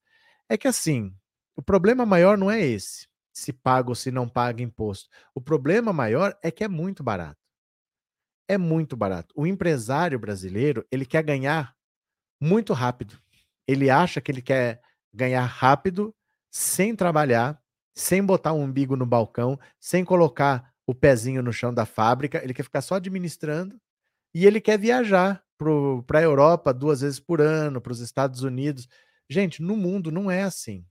[0.49, 1.13] É que assim,
[1.57, 5.09] o problema maior não é esse, se paga ou se não paga imposto.
[5.35, 7.41] O problema maior é que é muito barato.
[8.47, 9.35] É muito barato.
[9.37, 11.75] O empresário brasileiro, ele quer ganhar
[12.41, 13.21] muito rápido.
[13.67, 14.81] Ele acha que ele quer
[15.13, 16.15] ganhar rápido,
[16.49, 17.61] sem trabalhar,
[17.93, 22.43] sem botar o um umbigo no balcão, sem colocar o pezinho no chão da fábrica.
[22.43, 23.79] Ele quer ficar só administrando
[24.33, 25.45] e ele quer viajar
[26.07, 28.89] para a Europa duas vezes por ano, para os Estados Unidos.
[29.29, 30.85] Gente, no mundo não é assim.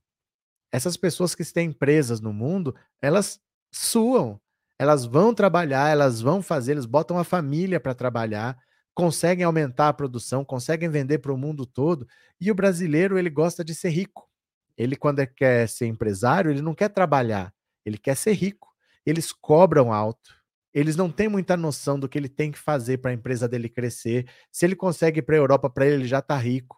[0.72, 3.40] Essas pessoas que têm empresas no mundo, elas
[3.72, 4.40] suam,
[4.78, 8.56] elas vão trabalhar, elas vão fazer, eles botam a família para trabalhar,
[8.94, 12.06] conseguem aumentar a produção, conseguem vender para o mundo todo,
[12.40, 14.28] e o brasileiro ele gosta de ser rico.
[14.76, 17.52] Ele quando é, quer ser empresário, ele não quer trabalhar,
[17.84, 18.68] ele quer ser rico.
[19.06, 20.37] Eles cobram alto.
[20.72, 23.68] Eles não têm muita noção do que ele tem que fazer para a empresa dele
[23.68, 24.28] crescer.
[24.52, 26.76] Se ele consegue ir para a Europa, para ele, ele já está rico.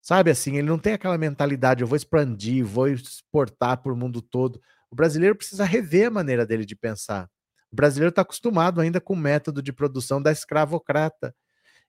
[0.00, 4.22] Sabe assim, ele não tem aquela mentalidade, eu vou expandir, vou exportar para o mundo
[4.22, 4.60] todo.
[4.90, 7.28] O brasileiro precisa rever a maneira dele de pensar.
[7.70, 11.34] O brasileiro está acostumado ainda com o método de produção da escravocrata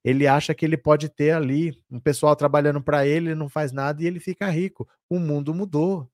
[0.04, 3.71] ele acha que ele pode ter ali um pessoal trabalhando para ele, ele não faz
[3.71, 4.88] nada e ele fica rico.
[5.10, 6.10] O mundo mudou.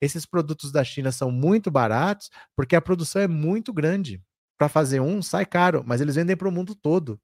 [0.00, 4.20] Esses produtos da China são muito baratos porque a produção é muito grande.
[4.60, 7.18] Para fazer um, sai caro, mas eles vendem para o mundo todo.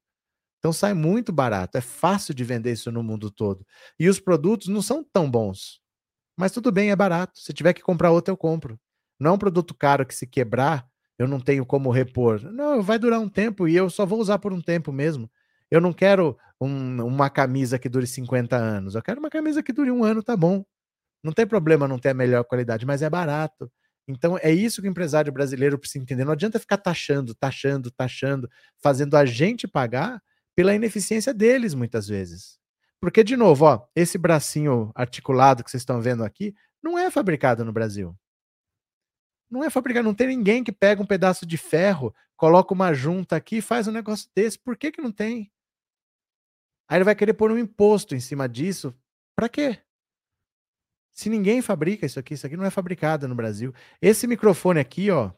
[0.57, 1.77] Então sai muito barato.
[1.77, 3.63] É fácil de vender isso no mundo todo.
[3.99, 5.79] E os produtos não são tão bons.
[6.35, 7.39] Mas tudo bem, é barato.
[7.39, 8.79] Se tiver que comprar outro, eu compro.
[9.19, 10.87] Não é um produto caro que se quebrar,
[11.19, 12.41] eu não tenho como repor.
[12.51, 15.29] Não, vai durar um tempo e eu só vou usar por um tempo mesmo.
[15.69, 18.95] Eu não quero um, uma camisa que dure 50 anos.
[18.95, 20.65] Eu quero uma camisa que dure um ano, tá bom.
[21.23, 23.71] Não tem problema não ter a melhor qualidade, mas é barato.
[24.07, 26.23] Então é isso que o empresário brasileiro precisa entender.
[26.23, 30.21] Não adianta ficar taxando, taxando, taxando, fazendo a gente pagar
[30.55, 32.57] pela ineficiência deles muitas vezes.
[32.99, 37.63] Porque, de novo, ó, esse bracinho articulado que vocês estão vendo aqui não é fabricado
[37.63, 38.15] no Brasil.
[39.49, 43.35] Não é fabricado, não tem ninguém que pega um pedaço de ferro, coloca uma junta
[43.35, 44.57] aqui e faz um negócio desse.
[44.57, 45.51] Por que, que não tem?
[46.89, 48.93] Aí ele vai querer pôr um imposto em cima disso.
[49.35, 49.79] Para quê?
[51.17, 53.73] Se ninguém fabrica isso aqui, isso aqui não é fabricado no Brasil.
[53.99, 55.31] Esse microfone aqui, ó,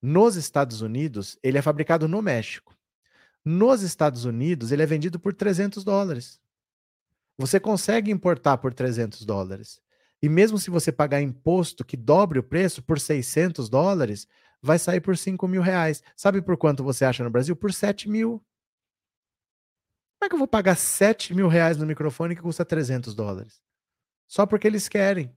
[0.00, 2.72] nos Estados Unidos, ele é fabricado no México.
[3.44, 6.40] Nos Estados Unidos, ele é vendido por 300 dólares.
[7.36, 9.82] Você consegue importar por 300 dólares.
[10.22, 14.28] E mesmo se você pagar imposto que dobre o preço por 600 dólares,
[14.62, 16.00] vai sair por 5 mil reais.
[16.14, 17.56] Sabe por quanto você acha no Brasil?
[17.56, 18.40] Por 7 mil.
[20.16, 23.63] Como é que eu vou pagar 7 mil reais no microfone que custa 300 dólares?
[24.26, 25.34] Só porque eles querem.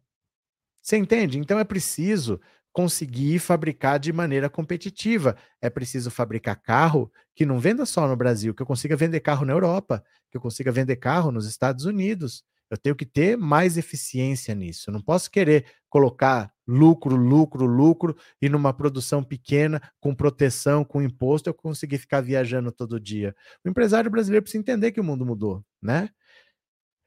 [0.81, 1.37] Você entende?
[1.37, 2.39] Então é preciso
[2.71, 5.35] conseguir fabricar de maneira competitiva.
[5.61, 9.45] É preciso fabricar carro que não venda só no Brasil, que eu consiga vender carro
[9.45, 12.43] na Europa, que eu consiga vender carro nos Estados Unidos.
[12.69, 14.89] Eu tenho que ter mais eficiência nisso.
[14.89, 21.01] Eu não posso querer colocar lucro, lucro, lucro e numa produção pequena, com proteção, com
[21.01, 23.33] imposto, eu conseguir ficar viajando todo dia.
[23.65, 26.09] O empresário brasileiro precisa entender que o mundo mudou, né?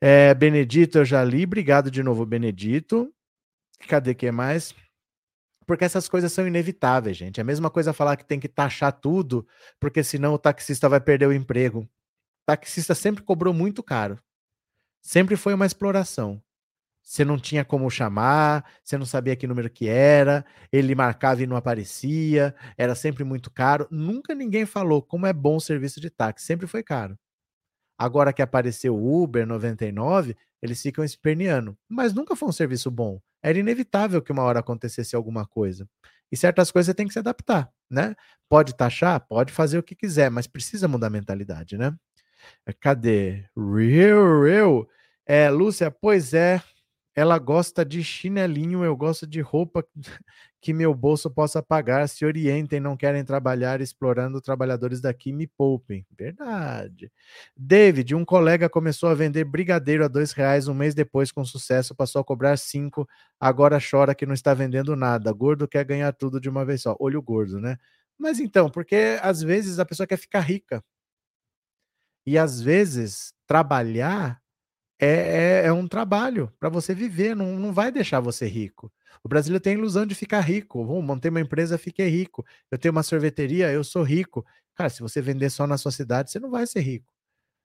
[0.01, 1.44] É, Benedito, eu já li.
[1.44, 3.12] Obrigado de novo, Benedito.
[3.88, 4.74] Cadê que mais?
[5.66, 7.38] Porque essas coisas são inevitáveis, gente.
[7.38, 9.46] É a mesma coisa falar que tem que taxar tudo,
[9.78, 11.80] porque senão o taxista vai perder o emprego.
[11.82, 11.88] O
[12.46, 14.18] taxista sempre cobrou muito caro.
[15.03, 16.42] Sempre foi uma exploração.
[17.03, 21.46] Você não tinha como chamar, você não sabia que número que era, ele marcava e
[21.46, 23.88] não aparecia, era sempre muito caro.
[23.90, 27.18] Nunca ninguém falou como é bom o serviço de táxi, sempre foi caro.
[28.01, 31.76] Agora que apareceu o Uber 99, eles ficam esperneando.
[31.86, 33.20] Mas nunca foi um serviço bom.
[33.42, 35.86] Era inevitável que uma hora acontecesse alguma coisa.
[36.32, 38.16] E certas coisas tem que se adaptar, né?
[38.48, 41.94] Pode taxar, pode fazer o que quiser, mas precisa mudar a mentalidade, né?
[42.80, 43.44] Cadê?
[43.55, 44.88] Real, real.
[45.26, 46.62] É, Lúcia, pois é,
[47.15, 49.85] ela gosta de chinelinho, eu gosto de roupa
[50.61, 52.09] que meu bolso possa pagar.
[52.09, 56.07] Se orientem, não querem trabalhar explorando trabalhadores daqui, me poupem.
[56.17, 57.11] Verdade.
[57.57, 61.95] David, um colega começou a vender brigadeiro a dois reais um mês depois, com sucesso,
[61.95, 63.09] passou a cobrar cinco,
[63.41, 65.33] agora chora que não está vendendo nada.
[65.33, 66.97] Gordo quer ganhar tudo de uma vez só.
[67.01, 67.77] Olho gordo, né?
[68.19, 70.83] Mas então, porque às vezes a pessoa quer ficar rica.
[72.27, 74.39] E às vezes trabalhar
[75.01, 78.92] é, é, é um trabalho para você viver, não, não vai deixar você rico.
[79.22, 80.84] O brasileiro tem a ilusão de ficar rico.
[80.84, 82.44] Vou montei uma empresa, fiquei rico.
[82.70, 84.44] Eu tenho uma sorveteria, eu sou rico.
[84.74, 87.12] Cara, se você vender só na sua cidade, você não vai ser rico.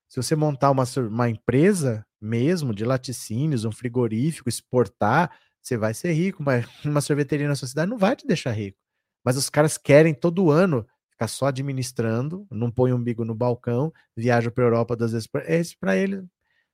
[0.07, 5.31] Se você montar uma, uma empresa mesmo de laticínios, um frigorífico, exportar,
[5.61, 8.77] você vai ser rico, mas uma sorveteria na sua cidade não vai te deixar rico.
[9.23, 13.91] Mas os caras querem todo ano ficar só administrando, não põe um umbigo no balcão,
[14.15, 15.27] viaja para a Europa duas vezes.
[15.47, 16.23] Esse para ele,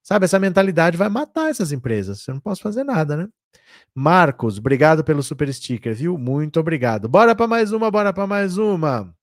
[0.03, 2.21] sabe, essa mentalidade vai matar essas empresas.
[2.21, 3.27] Você não pode fazer nada, né?
[3.93, 6.17] Marcos, obrigado pelo super sticker, viu?
[6.17, 7.07] Muito obrigado.
[7.07, 9.13] Bora para mais uma, bora para mais uma.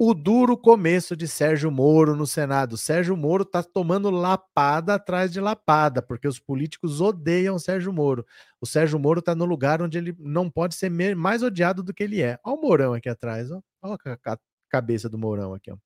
[0.00, 2.76] O duro começo de Sérgio Moro no Senado.
[2.76, 8.24] Sérgio Moro está tomando lapada atrás de lapada, porque os políticos odeiam Sérgio Moro.
[8.60, 12.04] O Sérgio Moro está no lugar onde ele não pode ser mais odiado do que
[12.04, 12.38] ele é.
[12.44, 13.60] Olha o Mourão aqui atrás, ó.
[13.82, 14.38] olha a
[14.70, 15.72] cabeça do Mourão aqui.
[15.72, 15.76] Ó.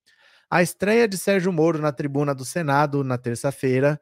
[0.53, 3.99] A estreia de Sérgio Moro na tribuna do Senado na terça-feira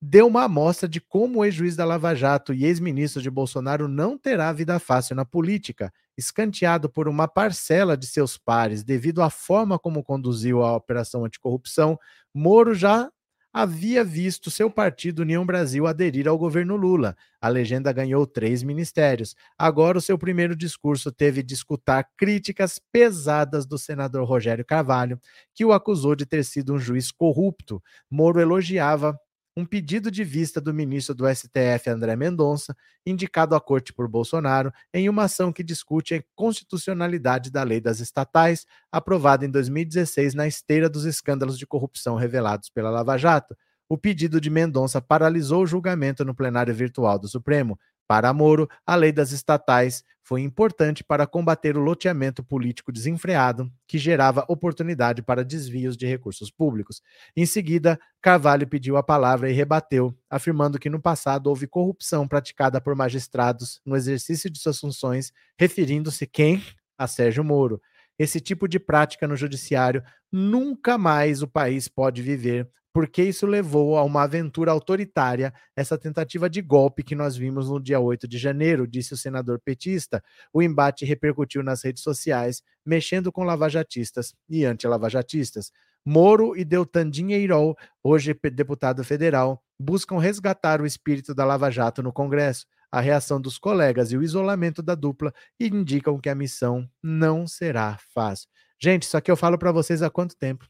[0.00, 4.16] deu uma amostra de como o ex-juiz da Lava Jato e ex-ministro de Bolsonaro não
[4.16, 8.82] terá vida fácil na política, escanteado por uma parcela de seus pares.
[8.82, 11.98] Devido à forma como conduziu a operação anticorrupção,
[12.34, 13.10] Moro já
[13.58, 17.16] havia visto seu partido União Brasil aderir ao governo Lula.
[17.40, 19.34] A legenda ganhou três ministérios.
[19.56, 25.18] Agora, o seu primeiro discurso teve de escutar críticas pesadas do senador Rogério Carvalho,
[25.54, 27.82] que o acusou de ter sido um juiz corrupto.
[28.10, 29.18] Moro elogiava
[29.56, 32.76] um pedido de vista do ministro do STF, André Mendonça,
[33.06, 37.98] indicado à corte por Bolsonaro, em uma ação que discute a constitucionalidade da lei das
[37.98, 43.56] estatais, aprovada em 2016 na esteira dos escândalos de corrupção revelados pela Lava Jato.
[43.88, 48.94] O pedido de Mendonça paralisou o julgamento no plenário virtual do Supremo, para Moro, a
[48.94, 55.44] lei das estatais foi importante para combater o loteamento político desenfreado, que gerava oportunidade para
[55.44, 57.00] desvios de recursos públicos.
[57.36, 62.80] Em seguida, Carvalho pediu a palavra e rebateu, afirmando que no passado houve corrupção praticada
[62.80, 66.60] por magistrados no exercício de suas funções, referindo-se quem?
[66.98, 67.80] A Sérgio Moro.
[68.18, 70.02] Esse tipo de prática no judiciário
[70.32, 76.48] nunca mais o país pode viver, porque isso levou a uma aventura autoritária, essa tentativa
[76.48, 80.24] de golpe que nós vimos no dia 8 de janeiro, disse o senador petista.
[80.50, 85.70] O embate repercutiu nas redes sociais, mexendo com lavajatistas e anti-lavajatistas.
[86.06, 92.12] Moro e Deltan Dinheirol, hoje deputado federal, buscam resgatar o espírito da Lava Jato no
[92.12, 92.64] Congresso.
[92.96, 95.30] A reação dos colegas e o isolamento da dupla
[95.60, 98.48] indicam que a missão não será fácil.
[98.80, 100.66] Gente, isso aqui eu falo para vocês há quanto tempo?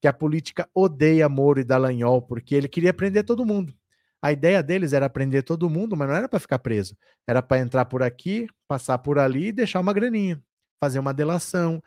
[0.00, 3.74] Que a política odeia Moro e Dallagnol porque ele queria prender todo mundo.
[4.22, 6.96] A ideia deles era prender todo mundo, mas não era para ficar preso.
[7.26, 10.42] Era para entrar por aqui, passar por ali e deixar uma graninha,
[10.82, 11.82] fazer uma delação,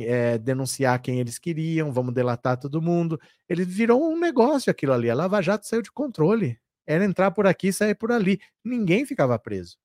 [0.00, 3.20] é, denunciar quem eles queriam, vamos delatar todo mundo.
[3.46, 5.10] Ele virou um negócio aquilo ali.
[5.10, 6.58] A Lava Jato saiu de controle.
[6.90, 8.40] Era entrar por aqui, sair por ali.
[8.64, 9.76] Ninguém ficava preso.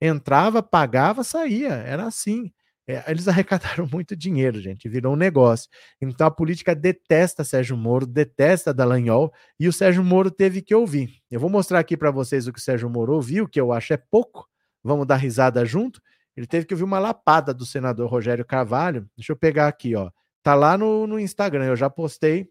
[0.00, 1.74] Entrava, pagava, saía.
[1.74, 2.50] Era assim.
[2.86, 5.68] É, eles arrecadaram muito dinheiro, gente, virou um negócio.
[6.00, 11.20] Então a política detesta Sérgio Moro, detesta Dallagnol, e o Sérgio Moro teve que ouvir.
[11.30, 13.92] Eu vou mostrar aqui para vocês o que o Sérgio Moro ouviu, que eu acho
[13.92, 14.48] é pouco.
[14.82, 16.00] Vamos dar risada junto.
[16.34, 19.06] Ele teve que ouvir uma lapada do senador Rogério Carvalho.
[19.14, 20.10] Deixa eu pegar aqui, ó.
[20.42, 22.44] Tá lá no, no Instagram, eu já postei.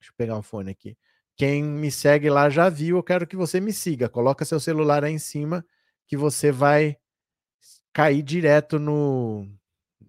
[0.00, 0.96] Deixa eu pegar o um fone aqui.
[1.36, 4.08] Quem me segue lá já viu, eu quero que você me siga.
[4.08, 5.64] Coloca seu celular aí em cima
[6.06, 6.96] que você vai
[7.92, 9.46] cair direto no,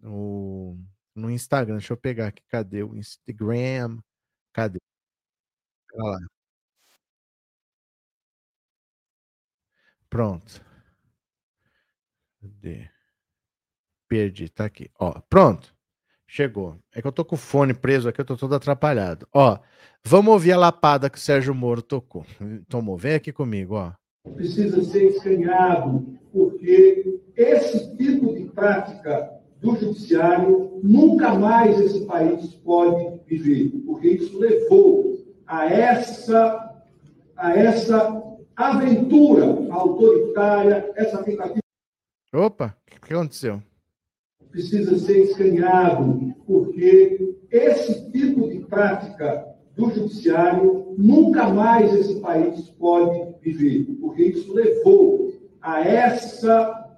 [0.02, 0.78] no,
[1.16, 1.78] no Instagram.
[1.78, 2.44] Deixa eu pegar aqui.
[2.50, 4.00] Cadê o Instagram?
[4.54, 4.80] Cadê?
[5.94, 6.20] Olha lá.
[10.10, 10.62] Pronto.
[12.42, 12.90] Cadê?
[14.10, 14.90] Perdi, tá aqui.
[15.00, 15.77] Ó, pronto.
[16.28, 16.76] Chegou.
[16.94, 19.28] É que eu tô com o fone preso aqui, eu tô todo atrapalhado.
[19.34, 19.58] Ó,
[20.06, 22.26] vamos ouvir a lapada que o Sérgio Moro tocou.
[22.68, 22.98] Tomou.
[22.98, 23.94] Vem aqui comigo, ó.
[24.36, 33.22] Precisa ser escaneado, porque esse tipo de prática do judiciário nunca mais esse país pode
[33.26, 35.18] viver, porque isso levou
[35.48, 36.66] a essa
[37.38, 38.24] a essa
[38.56, 41.60] aventura autoritária, essa tentativa.
[42.34, 43.62] Opa, o que aconteceu?
[44.52, 53.36] Precisa ser escaneado, porque esse tipo de prática do judiciário, nunca mais esse país pode
[53.42, 55.32] viver, porque isso levou
[55.62, 56.98] a essa,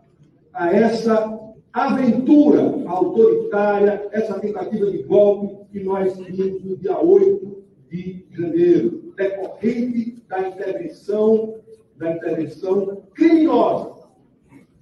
[0.54, 1.40] a essa
[1.74, 10.24] aventura autoritária, essa tentativa de golpe que nós vimos no dia 8 de janeiro, decorrente
[10.28, 11.56] da intervenção,
[11.98, 14.08] da intervenção criminosa,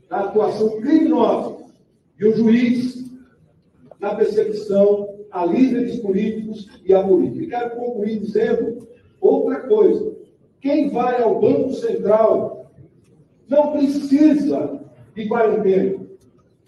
[0.07, 1.56] da atuação criminosa
[2.17, 3.11] de um juiz
[3.99, 7.43] na perseguição a líderes políticos e a política.
[7.43, 8.87] E quero concluir dizendo
[9.19, 10.15] outra coisa.
[10.61, 12.71] Quem vai ao Banco Central
[13.47, 14.79] não precisa
[15.15, 16.07] de quarentena.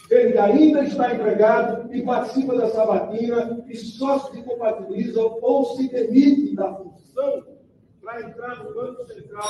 [0.10, 6.56] Ele ainda está empregado e participa da sabatina e só se compatibiliza ou se demite
[6.56, 7.44] da função
[8.02, 9.50] para entrar no Banco Central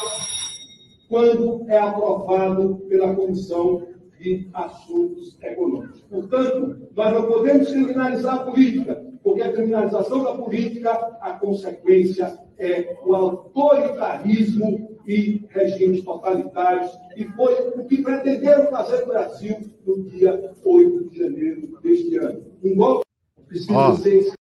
[1.07, 3.87] quando é aprovado pela Comissão
[4.19, 6.01] de Assuntos Econômicos.
[6.01, 10.91] Portanto, nós não podemos criminalizar a política, porque a criminalização da política,
[11.21, 19.07] a consequência é o autoritarismo e regimes totalitários, e foi o que pretenderam fazer no
[19.07, 22.45] Brasil no dia 8 de janeiro deste ano.
[22.63, 23.05] Um golpe
[23.47, 24.33] precisa ser.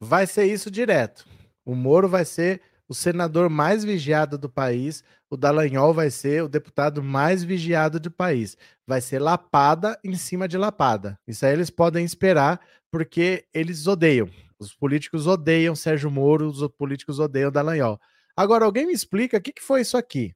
[0.00, 1.26] Vai ser isso direto.
[1.64, 2.60] O Moro vai ser
[2.90, 8.10] o senador mais vigiado do país, o Dallagnol vai ser o deputado mais vigiado do
[8.10, 8.56] país.
[8.84, 11.16] Vai ser lapada em cima de lapada.
[11.24, 12.60] Isso aí eles podem esperar,
[12.90, 14.28] porque eles odeiam.
[14.58, 18.00] Os políticos odeiam Sérgio Moro, os políticos odeiam Dallagnol.
[18.36, 20.34] Agora, alguém me explica o que, que foi isso aqui?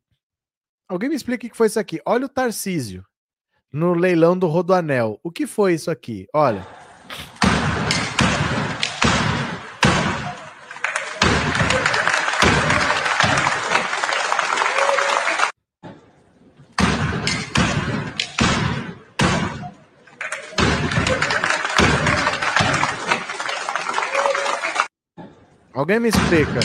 [0.88, 2.00] Alguém me explica o que foi isso aqui?
[2.06, 3.04] Olha o Tarcísio
[3.72, 5.18] no leilão do Rodoanel.
[5.24, 6.28] O que foi isso aqui?
[6.32, 6.64] Olha.
[25.84, 26.60] Alguém me explica.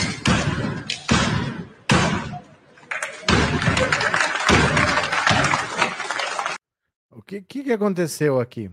[7.10, 8.68] O que, que, que aconteceu aqui?
[8.68, 8.72] O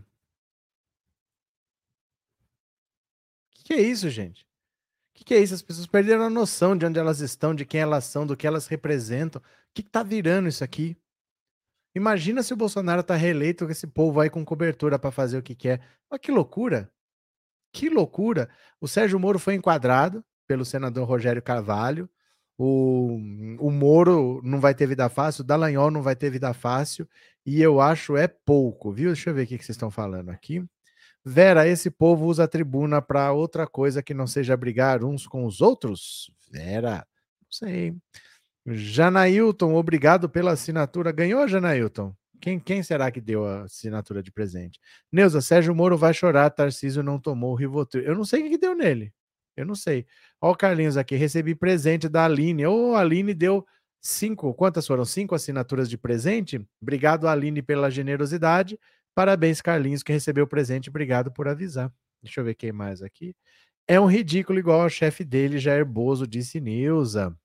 [3.56, 4.44] que, que é isso, gente?
[4.44, 5.54] O que, que é isso?
[5.54, 8.48] As pessoas perderam a noção de onde elas estão, de quem elas são, do que
[8.48, 9.42] elas representam.
[9.42, 9.44] O
[9.74, 10.96] que, que tá virando isso aqui?
[11.94, 15.44] Imagina se o Bolsonaro tá reeleito, que esse povo vai com cobertura para fazer o
[15.44, 15.82] que quer.
[16.10, 16.90] Olha que loucura!
[17.74, 18.50] Que loucura!
[18.80, 22.10] O Sérgio Moro foi enquadrado pelo senador Rogério Carvalho.
[22.58, 23.20] O,
[23.60, 27.08] o Moro não vai ter vida fácil, o Dallagnol não vai ter vida fácil,
[27.46, 29.12] e eu acho é pouco, viu?
[29.12, 30.66] Deixa eu ver o que, que vocês estão falando aqui.
[31.24, 35.46] Vera, esse povo usa a tribuna para outra coisa que não seja brigar uns com
[35.46, 36.32] os outros?
[36.50, 37.06] Vera,
[37.42, 37.96] não sei.
[38.66, 41.12] Janailton, obrigado pela assinatura.
[41.12, 42.16] Ganhou, Janailton?
[42.40, 44.80] Quem, quem será que deu a assinatura de presente?
[45.12, 48.04] Neuza, Sérgio Moro vai chorar, Tarcísio não tomou o Rivotril.
[48.04, 49.14] Eu não sei o que deu nele.
[49.58, 50.06] Eu não sei.
[50.40, 52.66] Ó, o Carlinhos aqui, recebi presente da Aline.
[52.68, 53.66] Ô, oh, Aline deu
[54.00, 55.04] cinco, quantas foram?
[55.04, 56.64] Cinco assinaturas de presente?
[56.82, 58.80] Obrigado, Aline, pela generosidade.
[59.16, 60.90] Parabéns, Carlinhos, que recebeu o presente.
[60.90, 61.92] Obrigado por avisar.
[62.22, 63.36] Deixa eu ver quem mais aqui.
[63.88, 67.36] É um ridículo igual ao chefe dele, Jair Bozo, disse Nilza.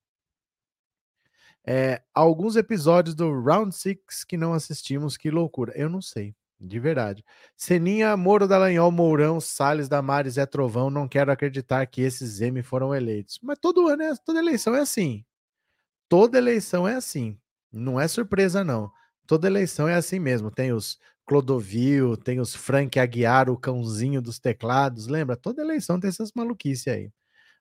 [1.65, 5.71] É, alguns episódios do Round Six que não assistimos, que loucura.
[5.75, 7.23] Eu não sei, de verdade.
[7.57, 10.89] Seninha, Moro Dallagnol, Mourão, Salles, Damares, é Trovão.
[10.89, 13.39] Não quero acreditar que esses M foram eleitos.
[13.43, 15.25] Mas todo ano, é, toda eleição é assim.
[16.09, 17.37] Toda eleição é assim.
[17.71, 18.91] Não é surpresa, não.
[19.27, 20.49] Toda eleição é assim mesmo.
[20.49, 25.07] Tem os Clodovil, tem os Frank Aguiar, o cãozinho dos teclados.
[25.07, 25.35] Lembra?
[25.35, 27.11] Toda eleição tem essas maluquices aí.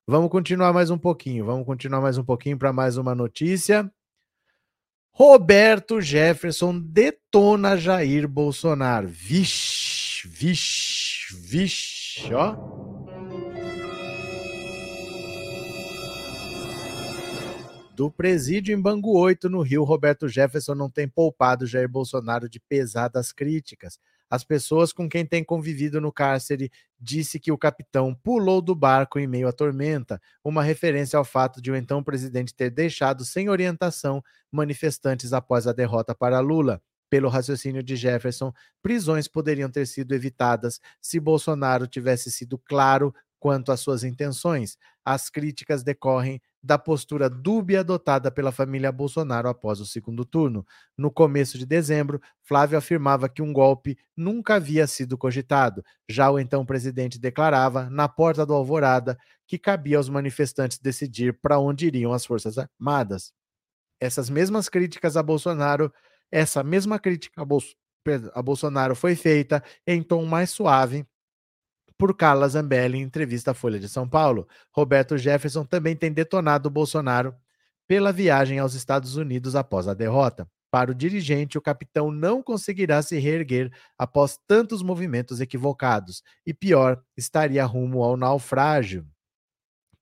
[0.07, 1.45] Vamos continuar mais um pouquinho.
[1.45, 3.91] Vamos continuar mais um pouquinho para mais uma notícia.
[5.15, 9.09] Roberto Jefferson detona Jair Bolsonaro.
[9.09, 12.57] Vixe, vixe, vixe, ó.
[17.95, 22.59] Do presídio em Bangu 8, no Rio, Roberto Jefferson não tem poupado Jair Bolsonaro de
[22.59, 23.99] pesadas críticas.
[24.33, 29.19] As pessoas com quem tem convivido no cárcere disse que o capitão pulou do barco
[29.19, 33.51] em meio à tormenta, uma referência ao fato de o então presidente ter deixado sem
[33.51, 36.81] orientação manifestantes após a derrota para Lula.
[37.11, 43.71] Pelo raciocínio de Jefferson, prisões poderiam ter sido evitadas se Bolsonaro tivesse sido claro quanto
[43.71, 44.79] às suas intenções.
[45.05, 50.65] As críticas decorrem da postura dúbia adotada pela família Bolsonaro após o segundo turno.
[50.97, 55.85] No começo de dezembro, Flávio afirmava que um golpe nunca havia sido cogitado.
[56.09, 61.59] Já o então presidente declarava, na porta do Alvorada, que cabia aos manifestantes decidir para
[61.59, 63.33] onde iriam as Forças Armadas.
[64.01, 65.93] Essas mesmas críticas a Bolsonaro,
[66.31, 71.07] essa mesma crítica a, a Bolsonaro foi feita em tom mais suave
[72.03, 74.49] por Carla Zambelli em entrevista à Folha de São Paulo.
[74.73, 77.33] Roberto Jefferson também tem detonado Bolsonaro
[77.87, 80.49] pela viagem aos Estados Unidos após a derrota.
[80.69, 87.01] Para o dirigente, o capitão não conseguirá se reerguer após tantos movimentos equivocados e, pior,
[87.17, 89.07] estaria rumo ao naufrágio.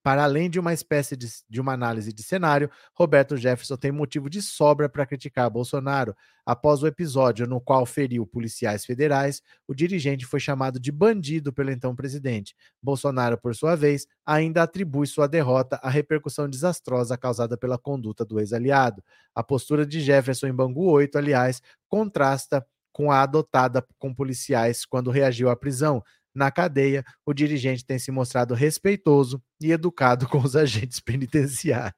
[0.02, 4.30] Para além de uma espécie de, de, uma análise de cenário, Roberto Jefferson tem motivo
[4.30, 6.16] de sobra para criticar Bolsonaro.
[6.44, 11.70] Após o episódio no qual feriu policiais federais, o dirigente foi chamado de bandido pelo
[11.70, 12.56] então presidente.
[12.82, 18.40] Bolsonaro, por sua vez, ainda atribui sua derrota à repercussão desastrosa causada pela conduta do
[18.40, 19.04] ex-aliado.
[19.34, 25.10] A postura de Jefferson em Bangu 8, aliás, contrasta com a adotada com policiais quando
[25.10, 26.02] reagiu à prisão
[26.34, 31.94] na cadeia, o dirigente tem se mostrado respeitoso e educado com os agentes penitenciários.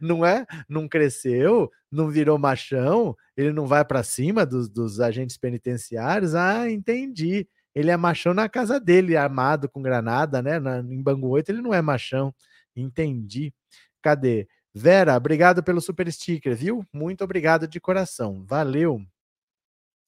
[0.00, 0.46] Não é?
[0.68, 6.34] Não cresceu, não virou machão, ele não vai para cima dos, dos agentes penitenciários.
[6.34, 7.46] Ah, entendi.
[7.74, 10.58] Ele é machão na casa dele, armado com granada, né?
[10.58, 12.34] Na, em Bangu 8 ele não é machão.
[12.76, 13.52] Entendi.
[14.00, 14.48] Cadê?
[14.74, 16.84] Vera, obrigado pelo super sticker, viu?
[16.92, 18.44] Muito obrigado de coração.
[18.44, 19.00] Valeu.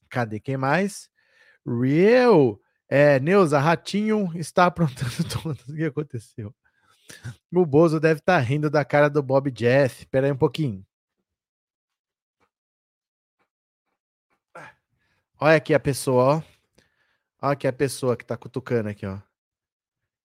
[0.08, 1.08] Cadê quem mais?
[1.66, 2.60] Real.
[2.88, 5.58] É, Neuza, Ratinho está aprontando tudo.
[5.68, 6.54] O que aconteceu?
[7.52, 10.00] O Bozo deve estar tá rindo da cara do Bob Jeff.
[10.00, 10.84] Espera aí um pouquinho.
[15.38, 16.42] Olha aqui a pessoa, ó.
[17.42, 19.16] Olha aqui a pessoa que tá cutucando aqui, ó.
[19.16, 19.22] O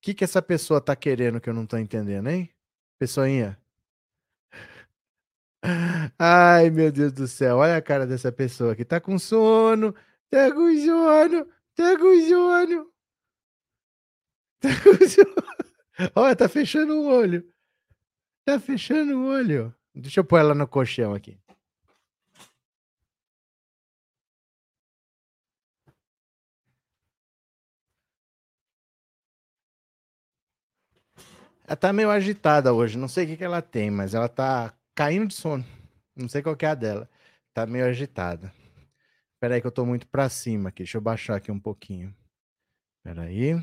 [0.01, 2.49] que que essa pessoa tá querendo que eu não tô entendendo, hein?
[2.97, 3.57] Pessoinha.
[6.18, 7.57] Ai, meu Deus do céu.
[7.57, 9.93] Olha a cara dessa pessoa que tá com sono.
[10.30, 11.47] Tá com sono.
[11.76, 12.91] Tá com sono.
[14.59, 16.19] Tá com.
[16.19, 17.51] Olha, tá fechando o olho.
[18.45, 19.74] Tá fechando o olho.
[19.93, 21.38] Deixa eu pôr ela no colchão aqui.
[31.67, 32.97] Ela tá meio agitada hoje.
[32.97, 35.65] Não sei o que, que ela tem, mas ela tá caindo de sono.
[36.15, 37.09] Não sei qual que é a dela.
[37.53, 38.53] Tá meio agitada.
[39.42, 40.84] Espera aí que eu tô muito para cima aqui.
[40.84, 42.16] Deixa eu baixar aqui um pouquinho.
[43.00, 43.54] Espera aí.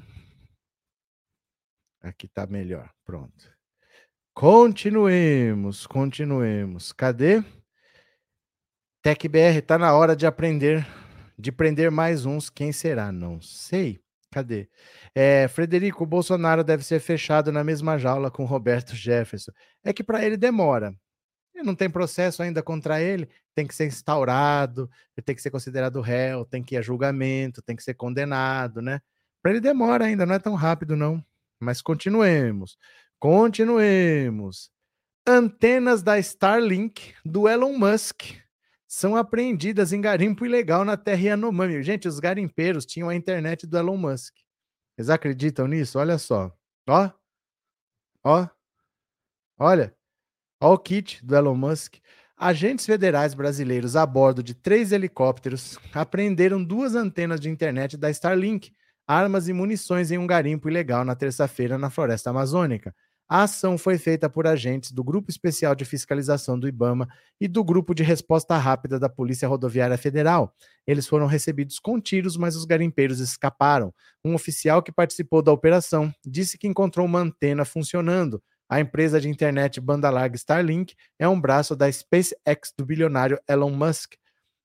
[2.03, 2.93] Aqui tá melhor.
[3.05, 3.49] Pronto.
[4.35, 6.93] Continuemos, continuemos.
[6.93, 7.45] Cadê?
[9.05, 10.85] TecBR, tá na hora de aprender,
[11.39, 12.51] de prender mais uns.
[12.51, 13.12] Quem será?
[13.12, 14.01] Não sei.
[14.33, 14.68] Cadê?
[15.14, 19.53] É, Frederico, o Bolsonaro deve ser fechado na mesma jaula com Roberto Jefferson.
[19.85, 20.93] É que para ele demora
[21.62, 26.00] não tem processo ainda contra ele, tem que ser instaurado, ele tem que ser considerado
[26.00, 29.00] réu, tem que ir a julgamento, tem que ser condenado, né?
[29.42, 31.24] Para ele demora ainda, não é tão rápido não.
[31.61, 32.78] Mas continuemos.
[33.18, 34.70] Continuemos.
[35.26, 38.22] Antenas da Starlink do Elon Musk
[38.86, 41.82] são apreendidas em garimpo ilegal na terra Yanomami.
[41.82, 44.34] Gente, os garimpeiros tinham a internet do Elon Musk.
[44.96, 45.98] Vocês acreditam nisso?
[45.98, 46.56] Olha só.
[46.88, 47.11] Ó.
[48.24, 48.48] Ó.
[49.59, 49.97] Olha.
[50.61, 51.98] Olha o kit do Elon Musk.
[52.36, 58.72] Agentes federais brasileiros a bordo de três helicópteros apreenderam duas antenas de internet da Starlink,
[59.06, 62.92] armas e munições em um garimpo ilegal na terça-feira na floresta amazônica.
[63.28, 67.06] A ação foi feita por agentes do Grupo Especial de Fiscalização do IBAMA
[67.40, 70.52] e do Grupo de Resposta Rápida da Polícia Rodoviária Federal.
[70.86, 73.94] Eles foram recebidos com tiros, mas os garimpeiros escaparam.
[74.24, 79.29] Um oficial que participou da operação disse que encontrou uma antena funcionando, a empresa de
[79.29, 84.14] internet banda larga Starlink é um braço da SpaceX do bilionário Elon Musk.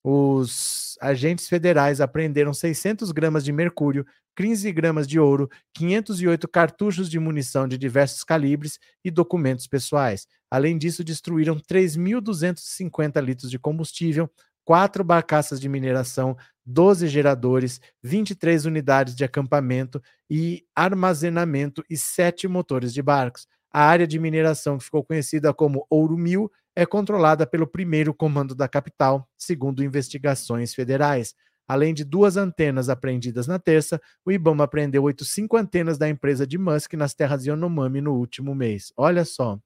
[0.04, 4.04] Os agentes federais apreenderam 600 gramas de mercúrio,
[4.36, 10.26] 15 gramas de ouro, 508 cartuchos de munição de diversos calibres e documentos pessoais.
[10.50, 14.28] Além disso, destruíram 3.250 litros de combustível,
[14.64, 16.36] quatro barcaças de mineração,
[16.66, 23.46] 12 geradores, 23 unidades de acampamento e armazenamento e sete motores de barcos.
[23.72, 28.54] A área de mineração, que ficou conhecida como Ouro Mil, é controlada pelo primeiro comando
[28.54, 31.34] da capital, segundo investigações federais.
[31.66, 36.58] Além de duas antenas apreendidas na terça, o Ibama apreendeu 85 antenas da empresa de
[36.58, 38.92] Musk nas terras de Yanomami no último mês.
[38.96, 39.58] Olha só.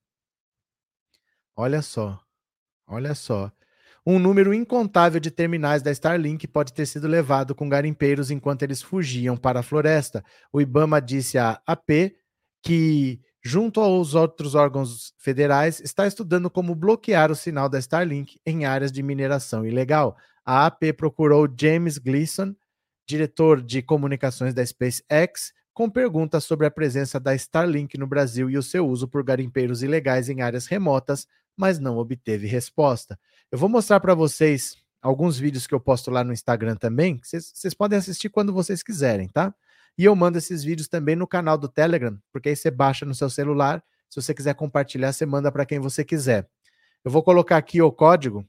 [1.56, 2.20] Olha só.
[2.86, 3.50] Olha só.
[4.06, 8.80] Um número incontável de terminais da Starlink pode ter sido levado com garimpeiros enquanto eles
[8.80, 10.24] fugiam para a floresta.
[10.52, 12.14] O Ibama disse à AP
[12.62, 18.64] que junto aos outros órgãos federais, está estudando como bloquear o sinal da Starlink em
[18.64, 20.16] áreas de mineração ilegal.
[20.44, 22.56] A AP procurou James Gleason,
[23.06, 28.58] diretor de comunicações da SpaceX, com perguntas sobre a presença da Starlink no Brasil e
[28.58, 33.16] o seu uso por garimpeiros ilegais em áreas remotas, mas não obteve resposta.
[33.52, 37.74] Eu vou mostrar para vocês alguns vídeos que eu posto lá no Instagram também, vocês
[37.74, 39.54] podem assistir quando vocês quiserem, tá?
[39.98, 43.14] E eu mando esses vídeos também no canal do Telegram, porque aí você baixa no
[43.14, 43.82] seu celular.
[44.08, 46.48] Se você quiser compartilhar, você manda para quem você quiser.
[47.04, 48.46] Eu vou colocar aqui o código.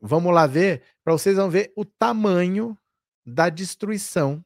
[0.00, 2.76] Vamos lá ver, para vocês vão ver o tamanho
[3.24, 4.44] da destruição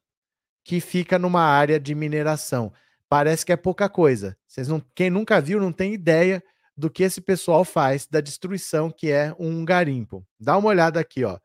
[0.63, 2.73] que fica numa área de mineração.
[3.07, 4.35] Parece que é pouca coisa.
[4.47, 6.43] Vocês não, quem nunca viu não tem ideia
[6.75, 10.25] do que esse pessoal faz da destruição que é um garimpo.
[10.39, 11.37] Dá uma olhada aqui, ó.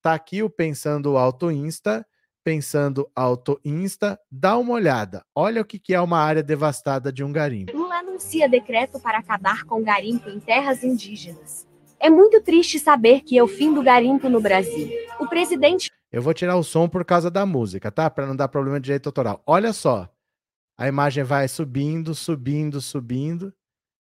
[0.00, 2.06] Tá aqui o Pensando Auto Insta,
[2.46, 5.24] Pensando Auto Insta, dá uma olhada.
[5.34, 7.76] Olha o que, que é uma área devastada de um garimpo.
[7.76, 11.66] Lula anuncia decreto para acabar com garimpo em terras indígenas.
[11.98, 14.88] É muito triste saber que é o fim do garimpo no Brasil.
[15.18, 15.90] O presidente.
[16.12, 18.08] Eu vou tirar o som por causa da música, tá?
[18.08, 19.42] Para não dar problema de direito autoral.
[19.44, 20.08] Olha só.
[20.78, 23.52] A imagem vai subindo, subindo, subindo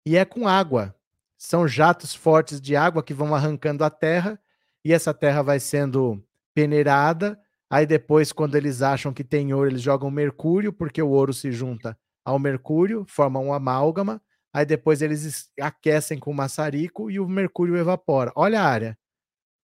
[0.04, 0.92] e é com água.
[1.38, 4.36] São jatos fortes de água que vão arrancando a terra
[4.84, 6.20] e essa terra vai sendo
[6.52, 7.40] peneirada.
[7.72, 11.50] Aí depois, quando eles acham que tem ouro, eles jogam mercúrio, porque o ouro se
[11.50, 14.20] junta ao mercúrio, formam um amálgama.
[14.52, 18.30] Aí depois eles aquecem com maçarico e o mercúrio evapora.
[18.36, 18.98] Olha a área.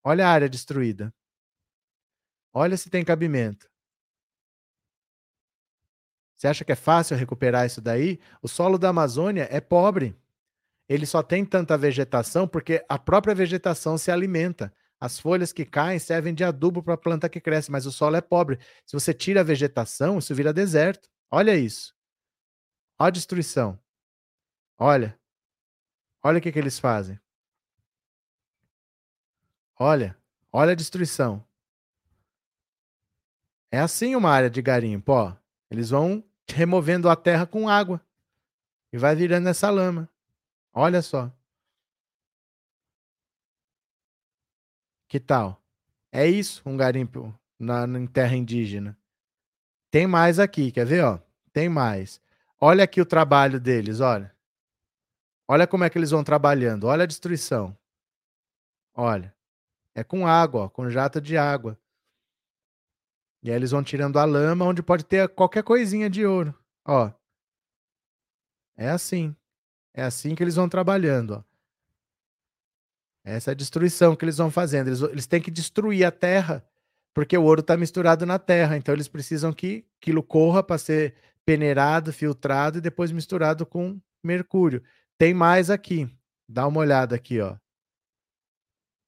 [0.03, 1.13] Olha a área destruída.
[2.51, 3.69] Olha se tem cabimento.
[6.35, 8.19] Você acha que é fácil recuperar isso daí?
[8.41, 10.17] O solo da Amazônia é pobre
[10.89, 14.73] ele só tem tanta vegetação porque a própria vegetação se alimenta.
[14.99, 18.17] As folhas que caem servem de adubo para a planta que cresce, mas o solo
[18.17, 18.59] é pobre.
[18.85, 21.09] Se você tira a vegetação, isso vira deserto.
[21.31, 21.95] Olha isso.
[22.97, 23.79] Olha a destruição.
[24.77, 25.17] Olha.
[26.21, 27.17] Olha o que, que eles fazem.
[29.77, 30.17] Olha.
[30.51, 31.45] Olha a destruição.
[33.71, 35.35] É assim uma área de garimpo, ó.
[35.71, 38.01] Eles vão removendo a terra com água
[38.91, 40.09] e vai virando essa lama.
[40.73, 41.31] Olha só.
[45.09, 45.59] Que tal?
[46.11, 48.95] É isso, um garimpo na, em terra indígena.
[49.89, 51.03] Tem mais aqui, quer ver?
[51.03, 51.19] Ó?
[51.51, 52.21] Tem mais.
[52.61, 54.33] Olha aqui o trabalho deles, olha.
[55.47, 56.83] Olha como é que eles vão trabalhando.
[56.83, 57.75] Olha a destruição.
[58.93, 59.35] Olha.
[59.95, 61.75] É com água, ó, com jato de água.
[63.41, 66.53] E aí eles vão tirando a lama onde pode ter qualquer coisinha de ouro.
[66.85, 67.11] Ó.
[68.77, 69.35] É assim.
[69.91, 71.31] É assim que eles vão trabalhando.
[71.31, 71.48] Ó.
[73.23, 74.87] Essa é destruição que eles vão fazendo.
[74.87, 76.63] Eles, eles têm que destruir a terra,
[77.13, 78.77] porque o ouro está misturado na terra.
[78.77, 81.15] Então eles precisam que aquilo corra para ser
[81.45, 84.83] peneirado, filtrado e depois misturado com mercúrio.
[85.17, 86.09] Tem mais aqui.
[86.47, 87.57] Dá uma olhada aqui, ó.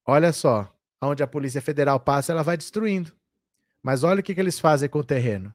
[0.05, 3.12] Olha só, onde a Polícia Federal passa, ela vai destruindo.
[3.82, 5.53] Mas olha o que, que eles fazem com o terreno.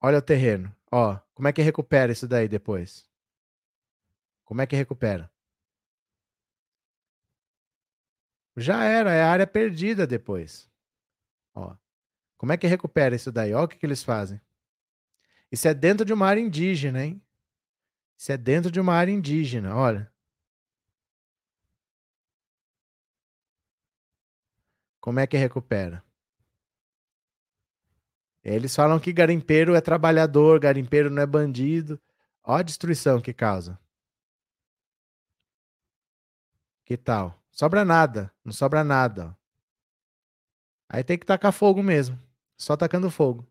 [0.00, 0.74] Olha o terreno.
[0.90, 3.04] Ó, como é que recupera isso daí depois?
[4.44, 5.31] Como é que recupera?
[8.56, 10.70] Já era, é área perdida depois.
[11.54, 11.74] Ó,
[12.36, 13.54] como é que recupera isso daí?
[13.54, 14.40] Olha o que, que eles fazem.
[15.50, 17.22] Isso é dentro de uma área indígena, hein?
[18.16, 20.12] Isso é dentro de uma área indígena, olha.
[25.00, 26.04] Como é que recupera?
[28.44, 32.00] Eles falam que garimpeiro é trabalhador, garimpeiro não é bandido.
[32.44, 33.78] Olha a destruição que causa.
[36.84, 37.41] Que tal?
[37.52, 39.36] Sobra nada, não sobra nada.
[40.88, 42.18] Aí tem que tacar fogo mesmo.
[42.56, 43.46] Só tacando fogo.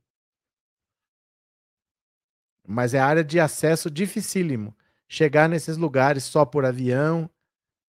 [2.67, 4.75] Mas é área de acesso dificílimo.
[5.07, 7.29] Chegar nesses lugares só por avião,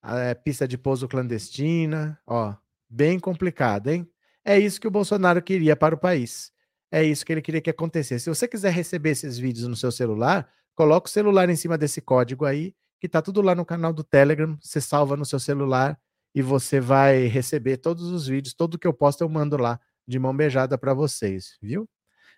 [0.02, 2.54] é, pista de pouso clandestina, ó,
[2.88, 4.10] bem complicado, hein?
[4.44, 6.52] É isso que o Bolsonaro queria para o país.
[6.90, 8.24] É isso que ele queria que acontecesse.
[8.24, 12.02] Se você quiser receber esses vídeos no seu celular, coloca o celular em cima desse
[12.02, 14.56] código aí que tá tudo lá no canal do Telegram.
[14.62, 15.98] Você salva no seu celular
[16.32, 20.20] e você vai receber todos os vídeos, tudo que eu posto eu mando lá de
[20.20, 21.88] mão beijada para vocês, viu?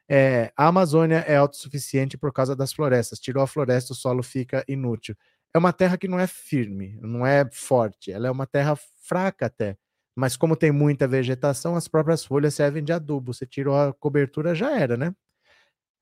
[0.08, 3.20] É, a Amazônia é autossuficiente por causa das florestas.
[3.20, 5.14] Tirou a floresta, o solo fica inútil.
[5.54, 9.44] É uma terra que não é firme, não é forte, ela é uma terra fraca
[9.44, 9.76] até.
[10.16, 13.34] Mas como tem muita vegetação, as próprias folhas servem de adubo.
[13.34, 15.14] Você tirou a cobertura, já era, né?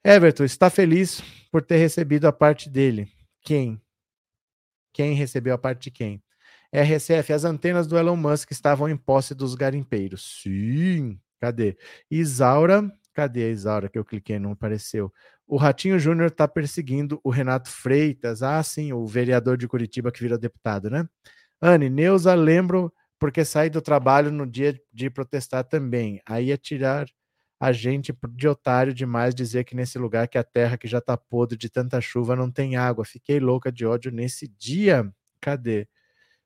[0.05, 3.09] Everton, está feliz por ter recebido a parte dele.
[3.41, 3.83] Quem?
[4.93, 6.23] Quem recebeu a parte de quem?
[6.73, 10.41] RCF, as antenas do Elon Musk estavam em posse dos garimpeiros.
[10.43, 11.77] Sim, cadê?
[12.11, 15.13] Isaura, cadê a Isaura que eu cliquei não apareceu?
[15.47, 18.43] O Ratinho Júnior está perseguindo o Renato Freitas.
[18.43, 21.07] Ah, sim, o vereador de Curitiba que vira deputado, né?
[21.61, 26.21] Anne, Neuza, lembro porque saí do trabalho no dia de protestar também.
[26.27, 27.07] Aí ia tirar
[27.63, 31.17] a gente de otário demais dizer que nesse lugar que a terra que já tá
[31.17, 33.05] podre de tanta chuva não tem água.
[33.05, 35.09] Fiquei louca de ódio nesse dia.
[35.41, 35.87] Cadê?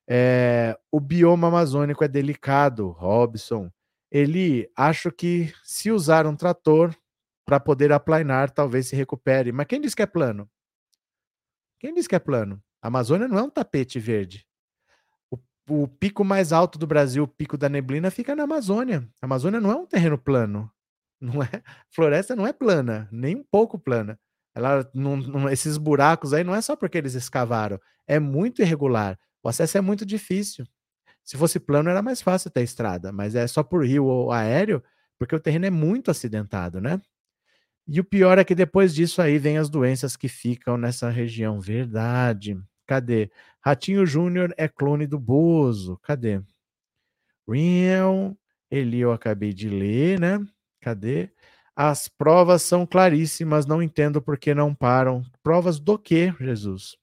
[0.07, 3.71] É, o bioma amazônico é delicado, Robson.
[4.11, 6.95] Ele acho que se usar um trator
[7.47, 9.53] para poder aplanar, talvez se recupere.
[9.53, 10.47] Mas quem diz que é plano?
[11.81, 12.63] Quem diz que é plano?
[12.83, 14.47] A Amazônia não é um tapete verde.
[15.31, 19.09] O, o pico mais alto do Brasil, o pico da neblina, fica na Amazônia.
[19.23, 20.71] A Amazônia não é um terreno plano.
[21.21, 21.49] Não é,
[21.91, 24.19] floresta não é plana, nem um pouco plana.
[24.55, 29.19] Ela, não, não, esses buracos aí não é só porque eles escavaram, é muito irregular.
[29.43, 30.67] O acesso é muito difícil.
[31.25, 34.83] Se fosse plano, era mais fácil ter estrada, mas é só por rio ou aéreo,
[35.19, 37.01] porque o terreno é muito acidentado, né?
[37.89, 41.61] E o pior é que depois disso aí vem as doenças que ficam nessa região.
[41.61, 42.59] Verdade.
[42.87, 43.31] Cadê?
[43.61, 45.99] Ratinho Júnior é clone do Bozo.
[46.03, 46.41] Cadê?
[47.49, 48.37] Real.
[48.71, 50.45] Eli eu acabei de ler, né?
[50.87, 51.31] Cadê?
[51.75, 55.25] As provas são claríssimas, não entendo por que não param.
[55.43, 56.97] Provas do quê, Jesus?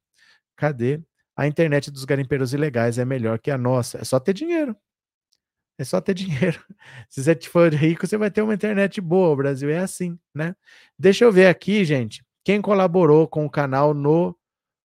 [0.56, 1.02] Cadê?
[1.36, 3.98] A internet dos garimpeiros ilegais é melhor que a nossa.
[3.98, 4.74] É só ter dinheiro.
[5.78, 6.64] É só ter dinheiro.
[7.10, 9.34] Se você for rico, você vai ter uma internet boa.
[9.34, 10.56] O Brasil é assim, né?
[10.98, 14.34] Deixa eu ver aqui, gente, quem colaborou com o canal no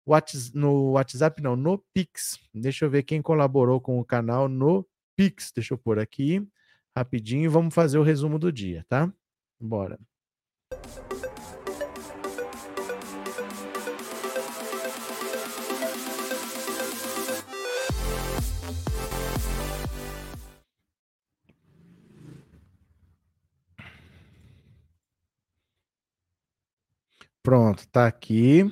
[0.05, 2.37] WhatsApp, no WhatsApp não, no Pix.
[2.53, 4.85] Deixa eu ver quem colaborou com o canal no
[5.15, 5.53] Pix.
[5.55, 6.45] Deixa eu pôr aqui
[6.99, 9.13] rapidinho e vamos fazer o resumo do dia, tá?
[9.61, 9.99] Bora.
[27.43, 28.65] Pronto, tá aqui.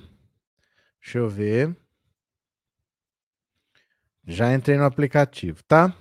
[1.00, 1.74] Deixa eu ver.
[4.26, 5.96] Já entrei no aplicativo, tá?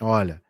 [0.00, 0.42] Olha,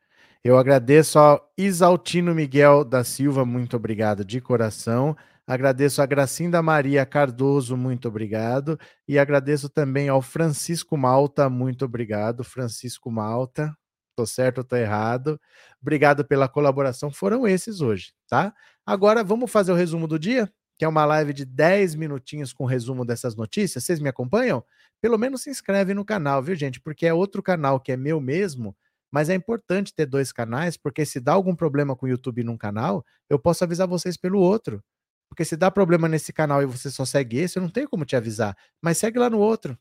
[0.45, 5.16] eu agradeço ao Isaltino Miguel da Silva, muito obrigado de coração.
[5.47, 8.78] Agradeço a Gracinda Maria Cardoso, muito obrigado.
[9.07, 12.45] E agradeço também ao Francisco Malta, muito obrigado.
[12.45, 13.74] Francisco Malta,
[14.14, 15.41] tô certo ou tô errado?
[15.82, 17.11] Obrigado pela colaboração.
[17.11, 18.55] Foram esses hoje, tá?
[18.86, 20.51] Agora vamos fazer o resumo do dia?
[20.78, 23.82] que é uma live de 10 minutinhos com resumo dessas notícias.
[23.82, 24.64] Vocês me acompanham?
[25.01, 26.80] Pelo menos se inscreve no canal, viu, gente?
[26.80, 28.76] Porque é outro canal que é meu mesmo,
[29.11, 32.57] mas é importante ter dois canais, porque se dá algum problema com o YouTube num
[32.57, 34.83] canal, eu posso avisar vocês pelo outro.
[35.29, 38.05] Porque se dá problema nesse canal e você só segue esse, eu não tenho como
[38.05, 38.57] te avisar.
[38.83, 39.79] Mas segue lá no outro.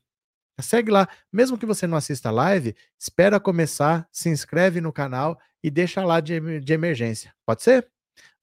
[0.60, 1.08] Segue lá.
[1.32, 6.04] Mesmo que você não assista a live, espera começar, se inscreve no canal e deixa
[6.04, 7.32] lá de, de emergência.
[7.46, 7.88] Pode ser?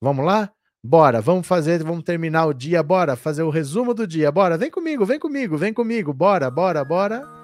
[0.01, 0.51] Vamos lá?
[0.83, 4.69] Bora, vamos fazer, vamos terminar o dia, bora fazer o resumo do dia, bora, vem
[4.69, 7.34] comigo, vem comigo, vem comigo, bora, bora, bora.